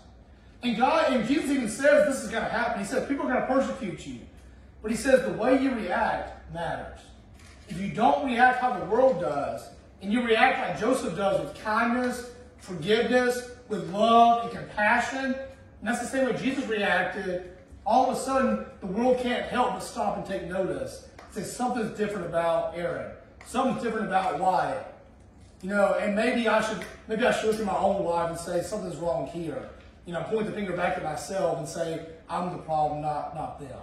And 0.66 0.76
God, 0.76 1.14
and 1.14 1.28
Jesus 1.28 1.52
even 1.52 1.70
says 1.70 2.08
this 2.08 2.24
is 2.24 2.32
going 2.32 2.44
to 2.44 2.50
happen. 2.50 2.80
He 2.80 2.86
says 2.86 3.08
people 3.08 3.28
are 3.28 3.34
going 3.34 3.42
to 3.42 3.48
persecute 3.48 4.08
you. 4.08 4.20
But 4.82 4.90
he 4.90 4.98
says 4.98 5.24
the 5.24 5.34
way 5.34 5.62
you 5.62 5.72
react 5.76 6.52
matters. 6.54 7.00
If 7.70 7.80
you 7.80 7.90
don't 7.90 8.26
react 8.26 8.62
how 8.62 8.78
the 8.80 8.86
world 8.86 9.22
does, 9.22 9.70
and 10.02 10.12
you 10.12 10.24
react 10.24 10.68
like 10.68 10.80
Joseph 10.80 11.16
does 11.16 11.40
with 11.40 11.62
kindness, 11.64 12.32
forgiveness, 12.58 13.52
with 13.70 13.92
love 13.92 14.46
and 14.46 14.58
compassion, 14.58 15.36
and 15.36 15.84
that's 15.84 16.00
the 16.00 16.08
same 16.08 16.26
way 16.26 16.34
Jesus 16.34 16.66
reacted, 16.66 17.52
all 17.86 18.10
of 18.10 18.18
a 18.18 18.20
sudden 18.20 18.66
the 18.80 18.88
world 18.88 19.20
can't 19.20 19.46
help 19.46 19.74
but 19.74 19.84
stop 19.84 20.18
and 20.18 20.26
take 20.26 20.50
notice 20.50 21.08
say 21.32 21.44
something's 21.44 21.96
different 21.98 22.26
about 22.26 22.78
Aaron. 22.78 23.12
Something's 23.46 23.84
different 23.84 24.08
about 24.08 24.40
Wyatt. 24.40 24.88
You 25.62 25.70
know, 25.70 25.96
and 26.00 26.16
maybe 26.16 26.48
I 26.48 26.62
should 26.62 26.84
maybe 27.08 27.26
I 27.26 27.32
should 27.34 27.52
look 27.52 27.60
at 27.60 27.66
my 27.66 27.78
own 27.78 28.06
life 28.06 28.30
and 28.30 28.40
say 28.40 28.62
something's 28.62 28.96
wrong 28.96 29.28
here. 29.28 29.70
You 30.06 30.14
know, 30.14 30.22
point 30.24 30.46
the 30.46 30.52
finger 30.52 30.76
back 30.76 30.98
at 30.98 31.04
myself 31.04 31.58
and 31.58 31.68
say 31.68 32.06
I'm 32.30 32.52
the 32.52 32.60
problem, 32.60 33.02
not 33.02 33.36
not 33.36 33.60
them. 33.60 33.80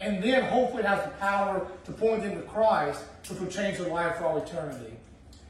And 0.00 0.22
then 0.22 0.44
hopefully 0.44 0.82
it 0.82 0.86
has 0.86 1.04
the 1.04 1.10
power 1.10 1.66
to 1.84 1.92
point 1.92 2.22
them 2.22 2.36
to 2.36 2.42
Christ, 2.42 3.02
which 3.28 3.38
will 3.38 3.48
change 3.48 3.78
their 3.78 3.88
life 3.88 4.16
for 4.16 4.24
all 4.24 4.38
eternity. 4.38 4.96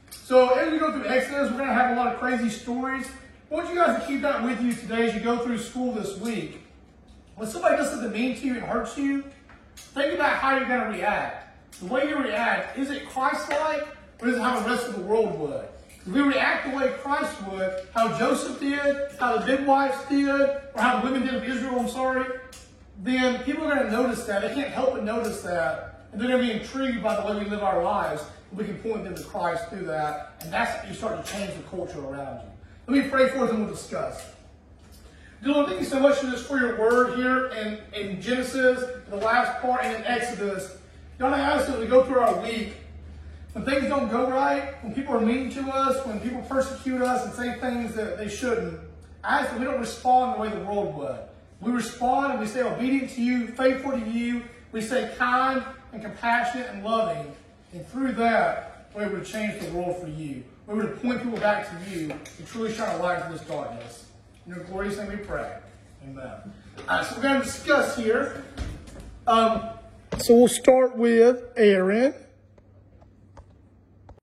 So 0.09 0.49
as 0.49 0.71
we 0.71 0.77
go 0.77 0.91
through 0.91 1.07
Exodus, 1.07 1.51
we're 1.51 1.57
going 1.57 1.69
to 1.69 1.73
have 1.73 1.91
a 1.91 1.99
lot 1.99 2.13
of 2.13 2.19
crazy 2.19 2.49
stories. 2.49 3.07
I 3.49 3.53
want 3.53 3.69
you 3.69 3.75
guys 3.75 4.01
to 4.01 4.07
keep 4.07 4.21
that 4.21 4.43
with 4.43 4.61
you 4.61 4.73
today 4.73 5.07
as 5.07 5.15
you 5.15 5.21
go 5.21 5.37
through 5.37 5.57
school 5.59 5.93
this 5.93 6.17
week. 6.17 6.61
When 7.35 7.47
somebody 7.47 7.77
does 7.77 7.91
something 7.91 8.11
mean 8.11 8.35
to 8.37 8.45
you 8.45 8.55
and 8.55 8.63
hurts 8.63 8.97
you, 8.97 9.23
Think 9.75 10.13
about 10.13 10.37
how 10.37 10.57
you're 10.57 10.67
going 10.67 10.91
to 10.91 10.97
react. 10.97 11.79
The 11.79 11.85
way 11.87 12.07
you 12.07 12.17
react, 12.17 12.77
is 12.77 12.91
it 12.91 13.09
Christ-like 13.09 13.87
or 14.21 14.29
is 14.29 14.37
it 14.37 14.41
how 14.41 14.59
the 14.59 14.69
rest 14.69 14.87
of 14.87 14.95
the 14.95 15.01
world 15.01 15.37
would? 15.39 15.65
If 16.05 16.13
we 16.13 16.21
react 16.21 16.69
the 16.69 16.75
way 16.75 16.93
Christ 16.99 17.43
would, 17.43 17.87
how 17.93 18.17
Joseph 18.17 18.59
did, 18.59 19.11
how 19.19 19.37
the 19.37 19.45
midwives 19.45 19.97
did, 20.09 20.27
or 20.29 20.71
how 20.75 20.99
the 20.99 21.11
women 21.11 21.27
did 21.27 21.35
of 21.35 21.43
Israel, 21.43 21.79
I'm 21.79 21.89
sorry, 21.89 22.25
then 23.03 23.43
people 23.43 23.65
are 23.65 23.75
going 23.75 23.85
to 23.85 23.91
notice 23.91 24.23
that. 24.25 24.41
They 24.41 24.53
can't 24.53 24.69
help 24.69 24.93
but 24.93 25.03
notice 25.03 25.41
that. 25.41 26.07
And 26.11 26.19
they're 26.19 26.27
going 26.27 26.41
to 26.41 26.47
be 26.47 26.59
intrigued 26.59 27.03
by 27.03 27.15
the 27.15 27.27
way 27.27 27.43
we 27.43 27.49
live 27.49 27.61
our 27.61 27.83
lives. 27.83 28.23
And 28.49 28.59
we 28.59 28.65
can 28.65 28.79
point 28.79 29.03
them 29.03 29.15
to 29.15 29.23
Christ 29.23 29.69
through 29.69 29.85
that. 29.85 30.33
And 30.41 30.51
that's 30.51 30.87
you 30.87 30.95
start 30.95 31.23
to 31.23 31.31
change 31.31 31.53
the 31.55 31.63
culture 31.63 31.99
around 31.99 32.41
you. 32.41 32.51
Let 32.87 33.05
me 33.05 33.09
pray 33.09 33.29
for 33.29 33.47
and 33.47 33.59
we'll 33.59 33.73
discuss. 33.73 34.23
Lord, 35.43 35.67
thank 35.67 35.79
you 35.79 35.85
so 35.85 35.99
much 35.99 36.19
for 36.19 36.27
this 36.27 36.45
for 36.45 36.59
your 36.59 36.79
word 36.79 37.17
here 37.17 37.47
in, 37.47 37.79
in 37.99 38.21
Genesis, 38.21 38.83
the 39.09 39.15
last 39.15 39.59
part, 39.61 39.83
and 39.83 39.95
in 39.95 40.03
Exodus. 40.03 40.77
God, 41.17 41.33
I 41.33 41.39
ask 41.39 41.69
as 41.69 41.79
we 41.79 41.87
go 41.87 42.03
through 42.03 42.19
our 42.19 42.39
week, 42.41 42.73
when 43.53 43.65
things 43.65 43.87
don't 43.87 44.09
go 44.09 44.29
right, 44.29 44.81
when 44.83 44.93
people 44.93 45.15
are 45.15 45.21
mean 45.21 45.49
to 45.51 45.61
us, 45.69 46.05
when 46.05 46.19
people 46.21 46.41
persecute 46.43 47.01
us 47.01 47.25
and 47.25 47.33
say 47.33 47.59
things 47.59 47.93
that 47.95 48.17
they 48.17 48.29
shouldn't, 48.29 48.79
ask 49.23 49.49
that 49.49 49.59
we 49.59 49.65
don't 49.65 49.79
respond 49.79 50.35
the 50.35 50.41
way 50.41 50.49
the 50.49 50.65
world 50.65 50.95
would. 50.95 51.19
We 51.59 51.71
respond 51.71 52.31
and 52.31 52.41
we 52.41 52.47
stay 52.47 52.61
obedient 52.61 53.11
to 53.11 53.21
you, 53.21 53.47
faithful 53.47 53.91
to 53.91 53.99
you. 53.99 54.43
We 54.71 54.81
stay 54.81 55.13
kind 55.17 55.63
and 55.91 56.01
compassionate 56.01 56.69
and 56.69 56.83
loving. 56.83 57.35
And 57.73 57.87
through 57.87 58.13
that, 58.13 58.87
we're 58.95 59.03
able 59.03 59.19
to 59.19 59.25
change 59.25 59.61
the 59.61 59.71
world 59.71 60.01
for 60.01 60.07
you. 60.07 60.43
We're 60.65 60.83
able 60.83 60.93
to 60.93 60.99
point 61.01 61.21
people 61.21 61.39
back 61.39 61.67
to 61.69 61.91
you 61.91 62.11
and 62.11 62.47
truly 62.47 62.73
shine 62.73 62.95
a 62.99 63.03
light 63.03 63.23
in 63.25 63.31
this 63.31 63.41
darkness. 63.41 64.05
In 64.45 64.55
your 64.55 64.63
glorious 64.63 64.97
name 64.97 65.09
we 65.09 65.17
pray. 65.17 65.57
Amen. 66.03 66.53
So 66.87 67.15
we're 67.15 67.21
going 67.21 67.39
to 67.39 67.45
discuss 67.45 67.97
here. 67.97 68.43
Um, 69.27 69.69
so 70.17 70.35
we'll 70.35 70.47
start 70.47 70.97
with 70.97 71.43
Aaron. 71.57 72.13